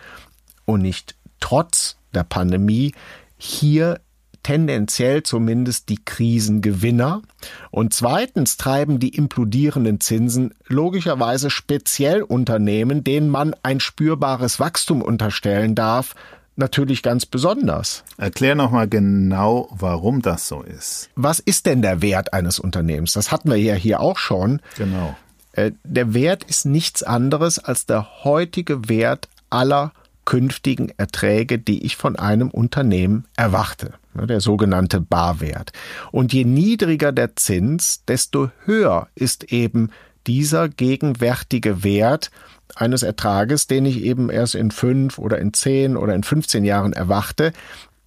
und 0.65 0.81
nicht 0.81 1.15
trotz 1.39 1.97
der 2.13 2.23
Pandemie 2.23 2.93
hier 3.37 3.99
tendenziell 4.47 5.23
zumindest 5.23 5.89
die 5.89 6.03
Krisengewinner. 6.03 7.21
Und 7.69 7.93
zweitens 7.93 8.55
treiben 8.55 8.97
die 8.97 9.15
implodierenden 9.15 9.99
Zinsen 9.99 10.53
logischerweise 10.67 11.49
speziell 11.49 12.23
Unternehmen, 12.23 13.03
denen 13.03 13.29
man 13.29 13.55
ein 13.61 13.81
spürbares 13.81 14.59
Wachstum 14.59 15.01
unterstellen 15.01 15.75
darf, 15.75 16.15
natürlich 16.57 17.03
ganz 17.03 17.25
besonders. 17.25 18.03
Erklär 18.17 18.55
noch 18.55 18.71
mal 18.71 18.87
genau, 18.87 19.69
warum 19.71 20.21
das 20.21 20.47
so 20.47 20.61
ist. 20.61 21.09
Was 21.15 21.39
ist 21.39 21.65
denn 21.65 21.81
der 21.81 22.01
Wert 22.01 22.33
eines 22.33 22.59
Unternehmens? 22.59 23.13
Das 23.13 23.31
hatten 23.31 23.49
wir 23.49 23.57
ja 23.57 23.75
hier 23.75 23.99
auch 23.99 24.17
schon. 24.17 24.61
Genau. 24.77 25.15
Äh, 25.53 25.71
der 25.83 26.13
Wert 26.13 26.43
ist 26.43 26.65
nichts 26.65 27.03
anderes 27.03 27.59
als 27.59 27.85
der 27.85 28.23
heutige 28.23 28.89
Wert 28.89 29.27
aller 29.49 29.91
künftigen 30.25 30.89
Erträge, 30.97 31.57
die 31.57 31.85
ich 31.85 31.95
von 31.95 32.17
einem 32.17 32.51
Unternehmen 32.51 33.25
erwarte, 33.37 33.93
ne, 34.13 34.27
der 34.27 34.41
sogenannte 34.41 34.99
Barwert. 34.99 35.71
Und 36.11 36.33
je 36.33 36.43
niedriger 36.43 37.13
der 37.13 37.37
Zins, 37.37 38.03
desto 38.05 38.51
höher 38.65 39.07
ist 39.15 39.45
eben 39.53 39.89
dieser 40.27 40.67
gegenwärtige 40.67 41.83
Wert 41.83 42.29
eines 42.75 43.03
Ertrages, 43.03 43.67
den 43.67 43.85
ich 43.85 44.01
eben 44.03 44.29
erst 44.29 44.55
in 44.55 44.71
fünf 44.71 45.17
oder 45.17 45.39
in 45.39 45.53
zehn 45.53 45.97
oder 45.97 46.13
in 46.13 46.23
15 46.23 46.65
Jahren 46.65 46.93
erwarte, 46.93 47.53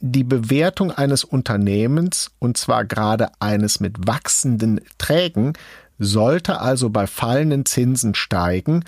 die 0.01 0.25
Bewertung 0.25 0.91
eines 0.91 1.25
Unternehmens, 1.25 2.31
und 2.39 2.57
zwar 2.57 2.85
gerade 2.85 3.31
eines 3.39 3.81
mit 3.81 4.07
wachsenden 4.07 4.81
Trägen, 4.99 5.53
sollte 5.99 6.61
also 6.61 6.89
bei 6.89 7.07
fallenden 7.07 7.67
Zinsen 7.67 8.15
steigen, 8.15 8.85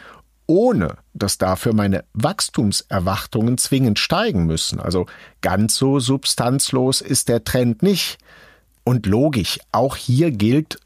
ohne 0.46 0.96
dass 1.12 1.38
dafür 1.38 1.74
meine 1.74 2.04
Wachstumserwartungen 2.14 3.58
zwingend 3.58 3.98
steigen 3.98 4.46
müssen. 4.46 4.80
Also 4.80 5.06
ganz 5.42 5.76
so 5.76 6.00
substanzlos 6.00 7.00
ist 7.00 7.28
der 7.28 7.44
Trend 7.44 7.82
nicht. 7.82 8.18
Und 8.85 9.06
logisch, 9.06 9.61
auch 9.70 9.96
hier 9.96 10.30
gilt 10.30 10.78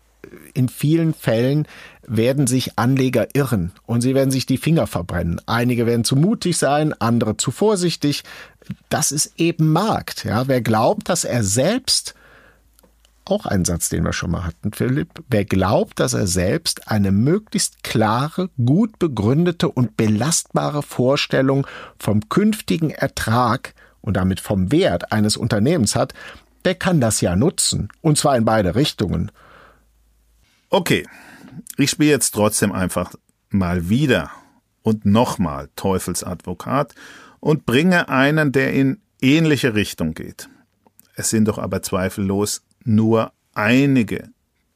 in 0.54 0.68
vielen 0.68 1.14
Fällen 1.14 1.66
werden 2.06 2.46
sich 2.46 2.78
Anleger 2.78 3.28
irren 3.34 3.72
und 3.84 4.00
sie 4.00 4.14
werden 4.14 4.30
sich 4.30 4.46
die 4.46 4.58
Finger 4.58 4.86
verbrennen. 4.86 5.40
Einige 5.46 5.86
werden 5.86 6.04
zu 6.04 6.16
mutig 6.16 6.56
sein, 6.58 6.92
andere 6.94 7.36
zu 7.36 7.50
vorsichtig. 7.50 8.22
Das 8.88 9.12
ist 9.12 9.32
eben 9.38 9.72
Markt. 9.72 10.24
Ja, 10.24 10.48
wer 10.48 10.60
glaubt, 10.60 11.08
dass 11.08 11.24
er 11.24 11.42
selbst 11.42 12.14
auch 13.26 13.46
ein 13.46 13.64
Satz, 13.64 13.88
den 13.88 14.04
wir 14.04 14.12
schon 14.12 14.30
mal 14.30 14.44
hatten, 14.44 14.72
Philipp. 14.72 15.24
Wer 15.28 15.44
glaubt, 15.44 16.00
dass 16.00 16.14
er 16.14 16.26
selbst 16.26 16.88
eine 16.88 17.10
möglichst 17.10 17.82
klare, 17.82 18.50
gut 18.64 18.98
begründete 18.98 19.68
und 19.68 19.96
belastbare 19.96 20.82
Vorstellung 20.82 21.66
vom 21.98 22.28
künftigen 22.28 22.90
Ertrag 22.90 23.74
und 24.00 24.16
damit 24.16 24.40
vom 24.40 24.70
Wert 24.70 25.12
eines 25.12 25.36
Unternehmens 25.36 25.96
hat, 25.96 26.14
der 26.64 26.76
kann 26.76 27.00
das 27.00 27.20
ja 27.20 27.36
nutzen. 27.36 27.88
Und 28.00 28.16
zwar 28.16 28.36
in 28.36 28.44
beide 28.44 28.74
Richtungen. 28.74 29.30
Okay, 30.76 31.06
ich 31.78 31.88
spiele 31.88 32.10
jetzt 32.10 32.32
trotzdem 32.32 32.70
einfach 32.70 33.14
mal 33.48 33.88
wieder 33.88 34.30
und 34.82 35.06
nochmal 35.06 35.70
Teufelsadvokat 35.74 36.94
und 37.40 37.64
bringe 37.64 38.10
einen, 38.10 38.52
der 38.52 38.74
in 38.74 39.00
ähnliche 39.22 39.74
Richtung 39.74 40.12
geht. 40.12 40.50
Es 41.14 41.30
sind 41.30 41.48
doch 41.48 41.56
aber 41.56 41.80
zweifellos 41.80 42.60
nur 42.84 43.32
einige, 43.54 44.28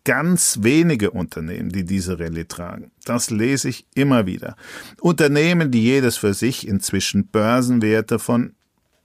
ganz 0.05 0.61
wenige 0.63 1.11
Unternehmen, 1.11 1.69
die 1.69 1.85
diese 1.85 2.19
Rallye 2.19 2.47
tragen. 2.47 2.93
Das 3.05 3.29
lese 3.29 3.69
ich 3.69 3.87
immer 3.95 4.25
wieder. 4.25 4.57
Unternehmen, 5.03 5.71
die 5.71 5.83
jedes 5.83 6.17
für 6.17 6.33
sich 6.33 6.67
inzwischen 6.67 7.27
Börsenwerte 7.27 8.19
von 8.19 8.55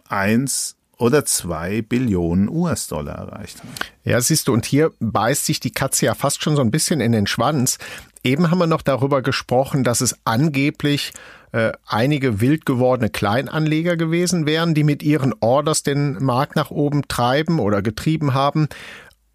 1 0.08 0.78
oder 0.98 1.26
zwei 1.26 1.82
Billionen 1.82 2.50
US-Dollar 2.50 3.16
erreicht 3.16 3.60
haben. 3.60 3.70
Ja, 4.04 4.20
siehst 4.22 4.48
du, 4.48 4.54
und 4.54 4.66
hier 4.66 4.92
beißt 5.00 5.46
sich 5.46 5.60
die 5.60 5.72
Katze 5.72 6.06
ja 6.06 6.16
fast 6.16 6.44
schon 6.44 6.56
so 6.56 6.62
ein 6.62 6.72
bisschen 6.72 7.02
in 7.02 7.12
den 7.12 7.28
Schwanz. 7.28 7.78
Eben 8.24 8.50
haben 8.50 8.58
wir 8.58 8.68
noch 8.68 8.82
darüber 8.82 9.22
gesprochen, 9.22 9.84
dass 9.84 10.02
es 10.02 10.16
angeblich 10.26 11.14
äh, 11.52 11.72
einige 11.88 12.42
wild 12.42 12.66
gewordene 12.66 13.10
Kleinanleger 13.10 13.98
gewesen 13.98 14.46
wären, 14.46 14.74
die 14.74 14.84
mit 14.84 15.04
ihren 15.04 15.34
Orders 15.40 15.84
den 15.84 16.24
Markt 16.24 16.56
nach 16.56 16.72
oben 16.72 17.08
treiben 17.08 17.60
oder 17.60 17.82
getrieben 17.82 18.34
haben. 18.34 18.68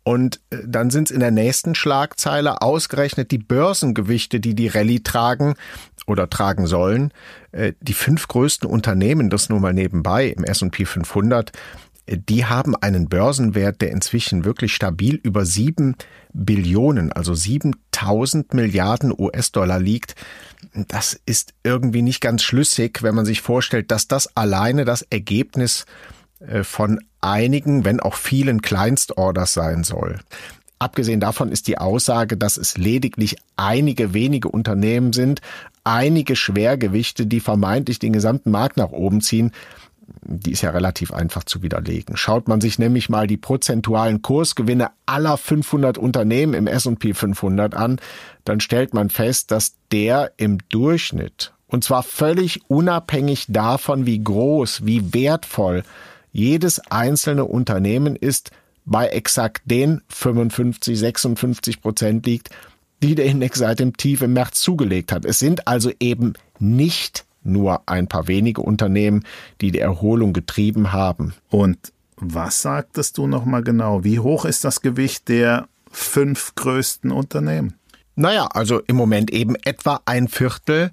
Und 0.03 0.41
äh, 0.51 0.59
dann 0.67 0.91
sind 0.91 1.09
es 1.09 1.15
in 1.15 1.21
der 1.21 1.31
nächsten 1.31 1.75
Schlagzeile 1.75 2.63
ausgerechnet 2.63 3.31
die 3.31 3.39
Börsengewichte, 3.39 4.41
die 4.41 4.55
die 4.55 4.69
Rallye 4.69 5.01
tragen 5.01 5.55
oder 6.11 6.29
tragen 6.29 6.67
sollen. 6.67 7.13
Äh, 7.53 7.73
die 7.81 7.95
fünf 7.95 8.29
größten 8.29 8.69
Unternehmen, 8.69 9.31
das 9.31 9.49
nur 9.49 9.61
mal 9.61 9.73
nebenbei 9.73 10.27
im 10.27 10.45
S&P 10.45 10.85
500, 10.85 11.53
äh, 12.07 12.19
die 12.19 12.45
haben 12.45 12.77
einen 12.77 13.09
Börsenwert, 13.09 13.81
der 13.81 13.91
inzwischen 13.91 14.45
wirklich 14.45 14.75
stabil 14.75 15.15
über 15.15 15.47
sieben 15.47 15.97
Billionen, 16.33 17.13
also 17.13 17.35
7000 17.35 18.55
Milliarden 18.55 19.13
US-Dollar 19.17 19.79
liegt. 19.79 20.15
Das 20.75 21.19
ist 21.27 21.55
irgendwie 21.65 22.03
nicht 22.03 22.21
ganz 22.21 22.43
schlüssig, 22.43 23.03
wenn 23.03 23.15
man 23.15 23.25
sich 23.25 23.41
vorstellt, 23.41 23.91
dass 23.91 24.09
das 24.09 24.37
alleine 24.37 24.85
das 24.85 25.03
Ergebnis 25.03 25.87
von 26.63 27.01
einigen, 27.21 27.85
wenn 27.85 28.01
auch 28.01 28.15
vielen 28.15 28.63
Kleinstorders 28.63 29.53
sein 29.53 29.85
soll. 29.85 30.21
Abgesehen 30.81 31.21
davon 31.21 31.53
ist 31.53 31.69
die 31.69 31.77
Aussage, 31.77 32.39
dass 32.39 32.57
es 32.57 32.79
lediglich 32.79 33.37
einige 33.57 34.15
wenige 34.15 34.49
Unternehmen 34.49 35.13
sind, 35.13 35.43
einige 35.85 36.37
Schwergewichte, 36.37 37.27
die 37.27 37.41
vermeintlich 37.41 37.99
den 37.99 38.13
gesamten 38.13 38.51
Markt 38.51 38.77
nach 38.77 38.91
oben 38.91 39.21
ziehen, 39.21 39.53
die 40.23 40.53
ist 40.53 40.63
ja 40.63 40.71
relativ 40.71 41.13
einfach 41.13 41.45
zu 41.45 41.63
widerlegen. 41.63 42.17
Schaut 42.17 42.49
man 42.49 42.61
sich 42.61 42.79
nämlich 42.79 43.09
mal 43.09 43.27
die 43.27 43.37
prozentualen 43.37 44.23
Kursgewinne 44.23 44.91
aller 45.07 45.37
500 45.37 45.99
Unternehmen 45.99 46.55
im 46.55 46.67
S&P 46.67 47.15
500 47.15 47.75
an, 47.75 48.01
dann 48.45 48.61
stellt 48.61 48.95
man 48.95 49.11
fest, 49.11 49.51
dass 49.51 49.77
der 49.93 50.33
im 50.37 50.59
Durchschnitt, 50.69 51.53
und 51.67 51.85
zwar 51.85 52.03
völlig 52.03 52.63
unabhängig 52.69 53.47
davon, 53.49 54.07
wie 54.07 54.23
groß, 54.23 54.85
wie 54.85 55.15
wertvoll 55.15 55.85
jedes 56.33 56.81
einzelne 56.91 57.45
Unternehmen 57.45 58.17
ist 58.17 58.51
bei 58.85 59.09
exakt 59.09 59.63
den 59.67 60.03
55, 60.09 60.99
56 60.99 61.81
Prozent 61.81 62.27
liegt, 62.27 62.51
die 63.03 63.15
der 63.15 63.27
Index 63.27 63.59
seit 63.59 63.81
dem 63.81 63.97
Tief 63.97 64.23
im 64.23 64.33
März 64.33 64.61
zugelegt 64.61 65.13
hat. 65.13 65.25
Es 65.25 65.39
sind 65.39 65.67
also 65.67 65.91
eben 66.01 66.35
nicht 66.59 67.25
nur 67.43 67.89
ein 67.89 68.07
paar 68.07 68.29
wenige 68.29 68.61
Unternehmen, 68.61 69.25
die 69.61 69.71
die 69.71 69.79
Erholung 69.79 70.33
getrieben 70.33 70.93
haben. 70.93 71.35
Und 71.49 71.93
was 72.17 72.63
sagtest 72.63 73.17
du 73.17 73.27
nochmal 73.27 73.63
genau? 73.63 74.05
Wie 74.05 74.19
hoch 74.19 74.45
ist 74.45 74.65
das 74.65 74.83
Gewicht 74.83 75.29
der 75.29 75.69
fünf 75.91 76.55
größten 76.55 77.11
Unternehmen? 77.11 77.75
Naja, 78.21 78.49
also 78.53 78.81
im 78.81 78.97
Moment 78.97 79.31
eben 79.31 79.57
etwa 79.65 80.03
ein 80.05 80.29
Viertel. 80.29 80.91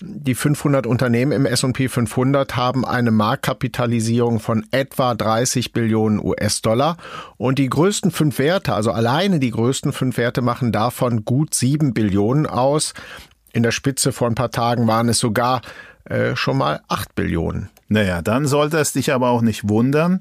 Die 0.00 0.36
500 0.36 0.86
Unternehmen 0.86 1.32
im 1.32 1.44
S&P 1.44 1.88
500 1.88 2.54
haben 2.54 2.84
eine 2.84 3.10
Marktkapitalisierung 3.10 4.38
von 4.38 4.64
etwa 4.70 5.16
30 5.16 5.72
Billionen 5.72 6.24
US-Dollar 6.24 6.96
und 7.36 7.58
die 7.58 7.68
größten 7.68 8.12
fünf 8.12 8.38
Werte, 8.38 8.74
also 8.74 8.92
alleine 8.92 9.40
die 9.40 9.50
größten 9.50 9.92
fünf 9.92 10.18
Werte 10.18 10.40
machen 10.40 10.70
davon 10.70 11.24
gut 11.24 11.52
sieben 11.52 11.94
Billionen 11.94 12.46
aus. 12.46 12.94
In 13.52 13.64
der 13.64 13.72
Spitze 13.72 14.12
vor 14.12 14.28
ein 14.28 14.36
paar 14.36 14.52
Tagen 14.52 14.86
waren 14.86 15.08
es 15.08 15.18
sogar 15.18 15.62
äh, 16.04 16.36
schon 16.36 16.58
mal 16.58 16.80
acht 16.86 17.16
Billionen. 17.16 17.70
Naja, 17.88 18.22
dann 18.22 18.46
sollte 18.46 18.78
es 18.78 18.92
dich 18.92 19.12
aber 19.12 19.30
auch 19.30 19.42
nicht 19.42 19.68
wundern, 19.68 20.20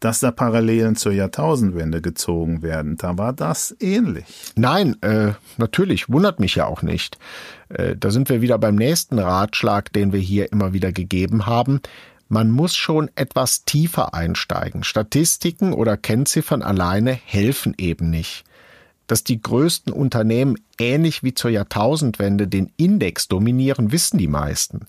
dass 0.00 0.20
da 0.20 0.30
Parallelen 0.30 0.96
zur 0.96 1.12
Jahrtausendwende 1.12 2.00
gezogen 2.00 2.62
werden. 2.62 2.96
Da 2.96 3.18
war 3.18 3.34
das 3.34 3.76
ähnlich. 3.80 4.24
Nein, 4.56 5.00
äh, 5.02 5.32
natürlich, 5.58 6.08
wundert 6.08 6.40
mich 6.40 6.54
ja 6.54 6.66
auch 6.66 6.80
nicht. 6.82 7.18
Äh, 7.68 7.96
da 7.96 8.10
sind 8.10 8.30
wir 8.30 8.40
wieder 8.40 8.58
beim 8.58 8.76
nächsten 8.76 9.18
Ratschlag, 9.18 9.92
den 9.92 10.12
wir 10.12 10.20
hier 10.20 10.50
immer 10.52 10.72
wieder 10.72 10.90
gegeben 10.90 11.46
haben. 11.46 11.80
Man 12.28 12.50
muss 12.50 12.76
schon 12.76 13.10
etwas 13.14 13.64
tiefer 13.64 14.14
einsteigen. 14.14 14.84
Statistiken 14.84 15.74
oder 15.74 15.96
Kennziffern 15.98 16.62
alleine 16.62 17.12
helfen 17.12 17.74
eben 17.76 18.08
nicht. 18.08 18.44
Dass 19.06 19.22
die 19.22 19.42
größten 19.42 19.92
Unternehmen 19.92 20.56
ähnlich 20.78 21.22
wie 21.22 21.34
zur 21.34 21.50
Jahrtausendwende 21.50 22.48
den 22.48 22.72
Index 22.76 23.28
dominieren, 23.28 23.92
wissen 23.92 24.16
die 24.16 24.28
meisten. 24.28 24.86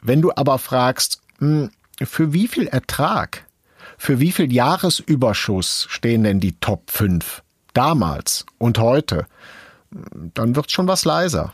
Wenn 0.00 0.22
du 0.22 0.32
aber 0.34 0.58
fragst, 0.58 1.20
hm, 1.40 1.70
für 2.02 2.32
wie 2.32 2.48
viel 2.48 2.68
Ertrag 2.68 3.44
für 4.00 4.18
wie 4.18 4.32
viel 4.32 4.50
Jahresüberschuss 4.50 5.86
stehen 5.90 6.24
denn 6.24 6.40
die 6.40 6.58
Top 6.58 6.90
5? 6.90 7.42
Damals 7.74 8.46
und 8.56 8.78
heute? 8.78 9.26
Dann 9.90 10.56
wird 10.56 10.72
schon 10.72 10.88
was 10.88 11.04
leiser. 11.04 11.52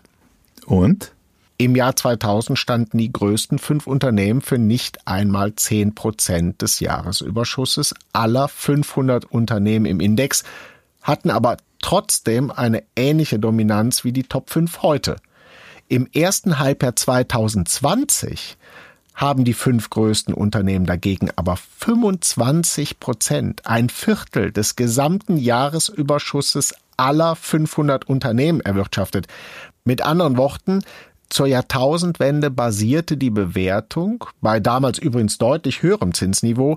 Und? 0.65 1.13
Im 1.59 1.75
Jahr 1.75 1.97
2000 1.97 2.57
standen 2.57 2.99
die 2.99 3.13
größten 3.13 3.59
fünf 3.59 3.89
Unternehmen 3.89 4.43
für 4.43 4.59
nicht 4.59 5.09
einmal 5.09 5.57
10 5.57 5.97
Prozent 5.97 6.63
des 6.63 6.79
Jahresüberschusses 6.79 7.95
aller 8.13 8.47
500 8.47 9.25
Unternehmen 9.25 9.85
im 9.85 9.99
Index, 9.99 10.45
hatten 11.03 11.31
aber 11.31 11.57
trotzdem 11.83 12.53
eine 12.53 12.85
ähnliche 12.95 13.41
Dominanz 13.41 14.05
wie 14.05 14.13
die 14.13 14.23
Top 14.23 14.51
5 14.51 14.83
heute. 14.83 15.17
Im 15.89 16.07
ersten 16.13 16.61
Halbjahr 16.61 16.95
2020 16.95 18.57
haben 19.17 19.45
die 19.45 19.55
fünf 19.55 19.91
größten 19.91 20.35
Unternehmen 20.35 20.87
dagegen 20.87 21.31
aber 21.35 21.57
25 21.57 23.01
Prozent, 23.01 23.67
ein 23.67 23.89
Viertel 23.89 24.53
des 24.53 24.77
gesamten 24.77 25.39
Jahresüberschusses 25.39 26.75
aller 26.99 27.35
500 27.35 28.09
Unternehmen 28.09 28.61
erwirtschaftet. 28.61 29.27
Mit 29.85 30.03
anderen 30.03 30.37
Worten, 30.37 30.83
zur 31.29 31.47
Jahrtausendwende 31.47 32.51
basierte 32.51 33.17
die 33.17 33.31
Bewertung, 33.31 34.25
bei 34.41 34.61
damals 34.61 34.99
übrigens 34.99 35.39
deutlich 35.39 35.83
höherem 35.83 36.15
Zinsniveau, 36.15 36.77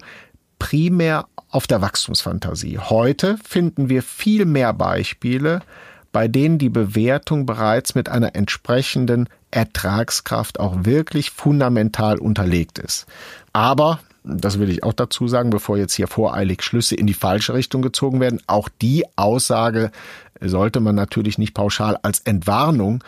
primär 0.58 1.28
auf 1.50 1.68
der 1.68 1.82
Wachstumsfantasie. 1.82 2.80
Heute 2.80 3.38
finden 3.44 3.90
wir 3.90 4.02
viel 4.02 4.46
mehr 4.46 4.74
Beispiele, 4.74 5.62
bei 6.12 6.28
denen 6.28 6.58
die 6.58 6.70
Bewertung 6.70 7.46
bereits 7.46 7.96
mit 7.96 8.10
einer 8.10 8.36
entsprechenden 8.36 9.30
Ertragskraft 9.52 10.60
auch 10.60 10.86
wirklich 10.86 11.32
fundamental 11.32 12.18
unterlegt 12.18 12.80
ist. 12.80 13.06
Aber 13.54 14.00
das 14.24 14.60
will 14.60 14.70
ich 14.70 14.84
auch 14.84 14.94
dazu 14.94 15.28
sagen, 15.28 15.50
bevor 15.50 15.78
jetzt 15.78 15.94
hier 15.94 16.08
voreilig 16.08 16.62
Schlüsse 16.62 16.96
in 16.96 17.08
die 17.08 17.14
falsche 17.14 17.54
Richtung 17.54 17.82
gezogen 17.82 18.20
werden. 18.20 18.42
Auch 18.48 18.70
die 18.82 19.06
Aussage 19.16 19.92
sollte 20.42 20.80
man 20.80 20.96
natürlich 20.96 21.38
nicht 21.38 21.54
pauschal 21.54 21.98
als 22.02 22.20
Entwarnung 22.20 23.04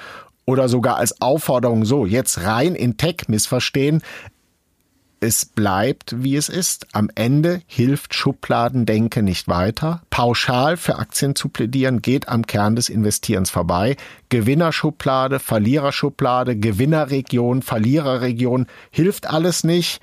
oder 0.46 0.70
sogar 0.70 0.98
als 0.98 1.22
Aufforderung 1.22 1.86
so 1.86 2.06
jetzt 2.06 2.44
rein 2.44 2.76
in 2.76 2.98
Tech 2.98 3.28
missverstehen 3.28 4.02
es 5.22 5.46
bleibt, 5.46 6.24
wie 6.24 6.36
es 6.36 6.50
ist. 6.50 6.88
Am 6.94 7.10
Ende 7.14 7.62
hilft 7.68 8.16
Schubladendenke 8.16 9.22
nicht 9.22 9.48
weiter. 9.48 10.02
Pauschal 10.10 10.78
für 10.78 10.98
Aktien 10.98 11.36
zu 11.36 11.48
plädieren 11.48 12.02
geht 12.02 12.28
am 12.28 12.48
Kern 12.48 12.76
des 12.76 12.90
Investierens 12.90 13.52
vorbei. 13.52 13.98
Gewinnerschublade, 14.30 15.40
Verliererschublade, 15.40 16.58
Gewinnerregion, 16.58 17.62
Verliererregion 17.62 18.66
hilft 18.90 19.30
alles 19.30 19.64
nicht. 19.64 20.02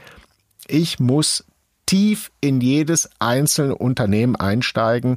Ich 0.68 1.00
muss 1.00 1.44
tief 1.84 2.30
in 2.40 2.60
jedes 2.60 3.10
einzelne 3.18 3.74
Unternehmen 3.74 4.36
einsteigen, 4.36 5.16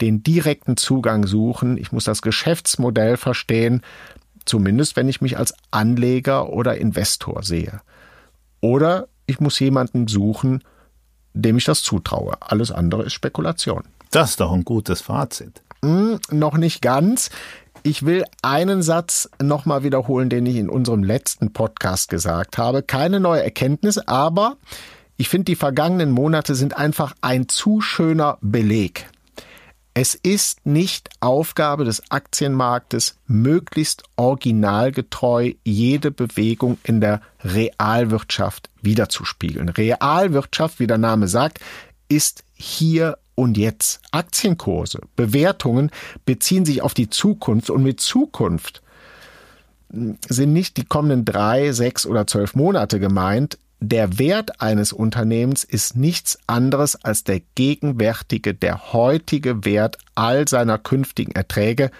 den 0.00 0.22
direkten 0.22 0.78
Zugang 0.78 1.26
suchen. 1.26 1.76
Ich 1.76 1.92
muss 1.92 2.04
das 2.04 2.22
Geschäftsmodell 2.22 3.18
verstehen, 3.18 3.82
zumindest 4.46 4.96
wenn 4.96 5.08
ich 5.08 5.20
mich 5.20 5.36
als 5.36 5.54
Anleger 5.70 6.48
oder 6.48 6.78
Investor 6.78 7.42
sehe. 7.42 7.82
Oder 8.62 9.08
ich 9.26 9.40
muss 9.40 9.58
jemanden 9.58 10.08
suchen, 10.08 10.62
dem 11.34 11.56
ich 11.56 11.64
das 11.64 11.82
zutraue. 11.82 12.36
Alles 12.40 12.70
andere 12.70 13.04
ist 13.04 13.14
Spekulation. 13.14 13.84
Das 14.10 14.30
ist 14.30 14.40
doch 14.40 14.52
ein 14.52 14.64
gutes 14.64 15.00
Fazit. 15.00 15.62
Hm, 15.84 16.18
noch 16.30 16.56
nicht 16.56 16.82
ganz. 16.82 17.30
Ich 17.82 18.04
will 18.04 18.24
einen 18.42 18.82
Satz 18.82 19.28
nochmal 19.42 19.82
wiederholen, 19.82 20.28
den 20.28 20.46
ich 20.46 20.56
in 20.56 20.68
unserem 20.68 21.02
letzten 21.02 21.52
Podcast 21.52 22.10
gesagt 22.10 22.58
habe. 22.58 22.82
Keine 22.82 23.18
neue 23.18 23.42
Erkenntnis, 23.42 23.98
aber 23.98 24.56
ich 25.16 25.28
finde, 25.28 25.46
die 25.46 25.56
vergangenen 25.56 26.10
Monate 26.10 26.54
sind 26.54 26.76
einfach 26.76 27.14
ein 27.20 27.48
zu 27.48 27.80
schöner 27.80 28.38
Beleg 28.40 29.06
es 29.94 30.14
ist 30.14 30.64
nicht 30.64 31.10
Aufgabe 31.20 31.84
des 31.84 32.10
Aktienmarktes, 32.10 33.18
möglichst 33.26 34.04
originalgetreu 34.16 35.52
jede 35.64 36.10
Bewegung 36.10 36.78
in 36.82 37.00
der 37.00 37.20
Realwirtschaft 37.44 38.70
wiederzuspiegeln. 38.80 39.68
Realwirtschaft, 39.68 40.80
wie 40.80 40.86
der 40.86 40.98
Name 40.98 41.28
sagt, 41.28 41.60
ist 42.08 42.44
hier 42.54 43.18
und 43.34 43.58
jetzt. 43.58 44.00
Aktienkurse, 44.12 45.00
Bewertungen 45.16 45.90
beziehen 46.24 46.64
sich 46.64 46.80
auf 46.82 46.94
die 46.94 47.10
Zukunft 47.10 47.68
und 47.68 47.82
mit 47.82 48.00
Zukunft 48.00 48.82
sind 49.90 50.54
nicht 50.54 50.78
die 50.78 50.84
kommenden 50.84 51.26
drei, 51.26 51.72
sechs 51.72 52.06
oder 52.06 52.26
zwölf 52.26 52.54
Monate 52.54 52.98
gemeint, 52.98 53.58
der 53.82 54.18
Wert 54.18 54.60
eines 54.60 54.92
Unternehmens 54.92 55.64
ist 55.64 55.96
nichts 55.96 56.38
anderes 56.46 56.96
als 56.96 57.24
der 57.24 57.40
gegenwärtige, 57.54 58.54
der 58.54 58.92
heutige 58.92 59.64
Wert 59.64 59.98
all 60.14 60.46
seiner 60.48 60.78
künftigen 60.78 61.32
Erträge 61.32 61.90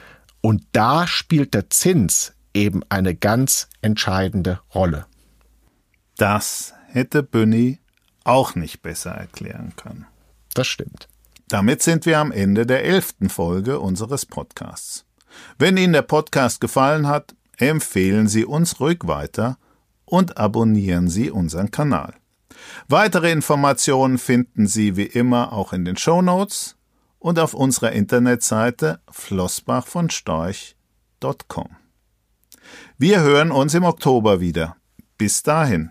und 0.40 0.64
da 0.72 1.06
spielt 1.06 1.54
der 1.54 1.70
Zins 1.70 2.34
eben 2.54 2.82
eine 2.88 3.14
ganz 3.14 3.68
entscheidende 3.80 4.60
Rolle. 4.74 5.06
Das 6.16 6.74
hätte 6.88 7.22
Bünni 7.22 7.80
auch 8.24 8.54
nicht 8.54 8.82
besser 8.82 9.10
erklären 9.10 9.72
können. 9.76 10.06
Das 10.54 10.66
stimmt. 10.66 11.08
Damit 11.48 11.82
sind 11.82 12.06
wir 12.06 12.18
am 12.18 12.32
Ende 12.32 12.66
der 12.66 12.84
elften 12.84 13.28
Folge 13.28 13.80
unseres 13.80 14.24
Podcasts. 14.26 15.04
Wenn 15.58 15.76
Ihnen 15.76 15.92
der 15.92 16.02
Podcast 16.02 16.60
gefallen 16.60 17.08
hat, 17.08 17.34
empfehlen 17.56 18.28
Sie 18.28 18.44
uns 18.44 18.80
ruhig 18.80 19.00
weiter 19.02 19.58
und 20.12 20.36
abonnieren 20.36 21.08
Sie 21.08 21.30
unseren 21.30 21.70
Kanal. 21.70 22.12
Weitere 22.86 23.32
Informationen 23.32 24.18
finden 24.18 24.66
Sie 24.66 24.98
wie 24.98 25.06
immer 25.06 25.54
auch 25.54 25.72
in 25.72 25.86
den 25.86 25.96
Show 25.96 26.20
Notes 26.20 26.76
und 27.18 27.38
auf 27.38 27.54
unserer 27.54 27.92
Internetseite 27.92 29.00
flossbachvonstorch.com. 29.10 31.68
Wir 32.98 33.22
hören 33.22 33.50
uns 33.50 33.72
im 33.72 33.84
Oktober 33.84 34.38
wieder. 34.38 34.76
Bis 35.16 35.42
dahin, 35.42 35.90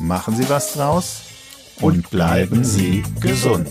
machen 0.00 0.34
Sie 0.34 0.48
was 0.48 0.72
draus 0.72 1.22
und 1.80 2.10
bleiben 2.10 2.64
Sie 2.64 3.04
gesund. 3.20 3.70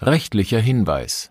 Rechtlicher 0.00 0.58
Hinweis 0.58 1.30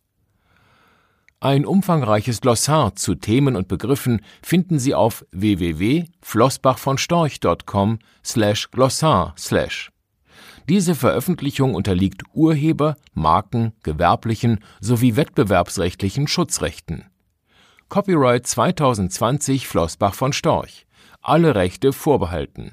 Ein 1.43 1.65
umfangreiches 1.65 2.39
Glossar 2.39 2.95
zu 2.95 3.15
Themen 3.15 3.55
und 3.55 3.67
Begriffen 3.67 4.21
finden 4.43 4.77
Sie 4.77 4.93
auf 4.93 5.25
www.flossbachvonstorch.com 5.31 7.97
slash 8.23 8.69
glossar 8.69 9.33
slash. 9.39 9.91
Diese 10.69 10.93
Veröffentlichung 10.93 11.73
unterliegt 11.73 12.21
Urheber-, 12.35 12.95
Marken-, 13.15 13.71
gewerblichen 13.81 14.59
sowie 14.81 15.15
wettbewerbsrechtlichen 15.15 16.27
Schutzrechten. 16.27 17.05
Copyright 17.89 18.45
2020 18.45 19.67
Flossbach 19.67 20.13
von 20.13 20.33
Storch. 20.33 20.85
Alle 21.23 21.55
Rechte 21.55 21.91
vorbehalten 21.91 22.69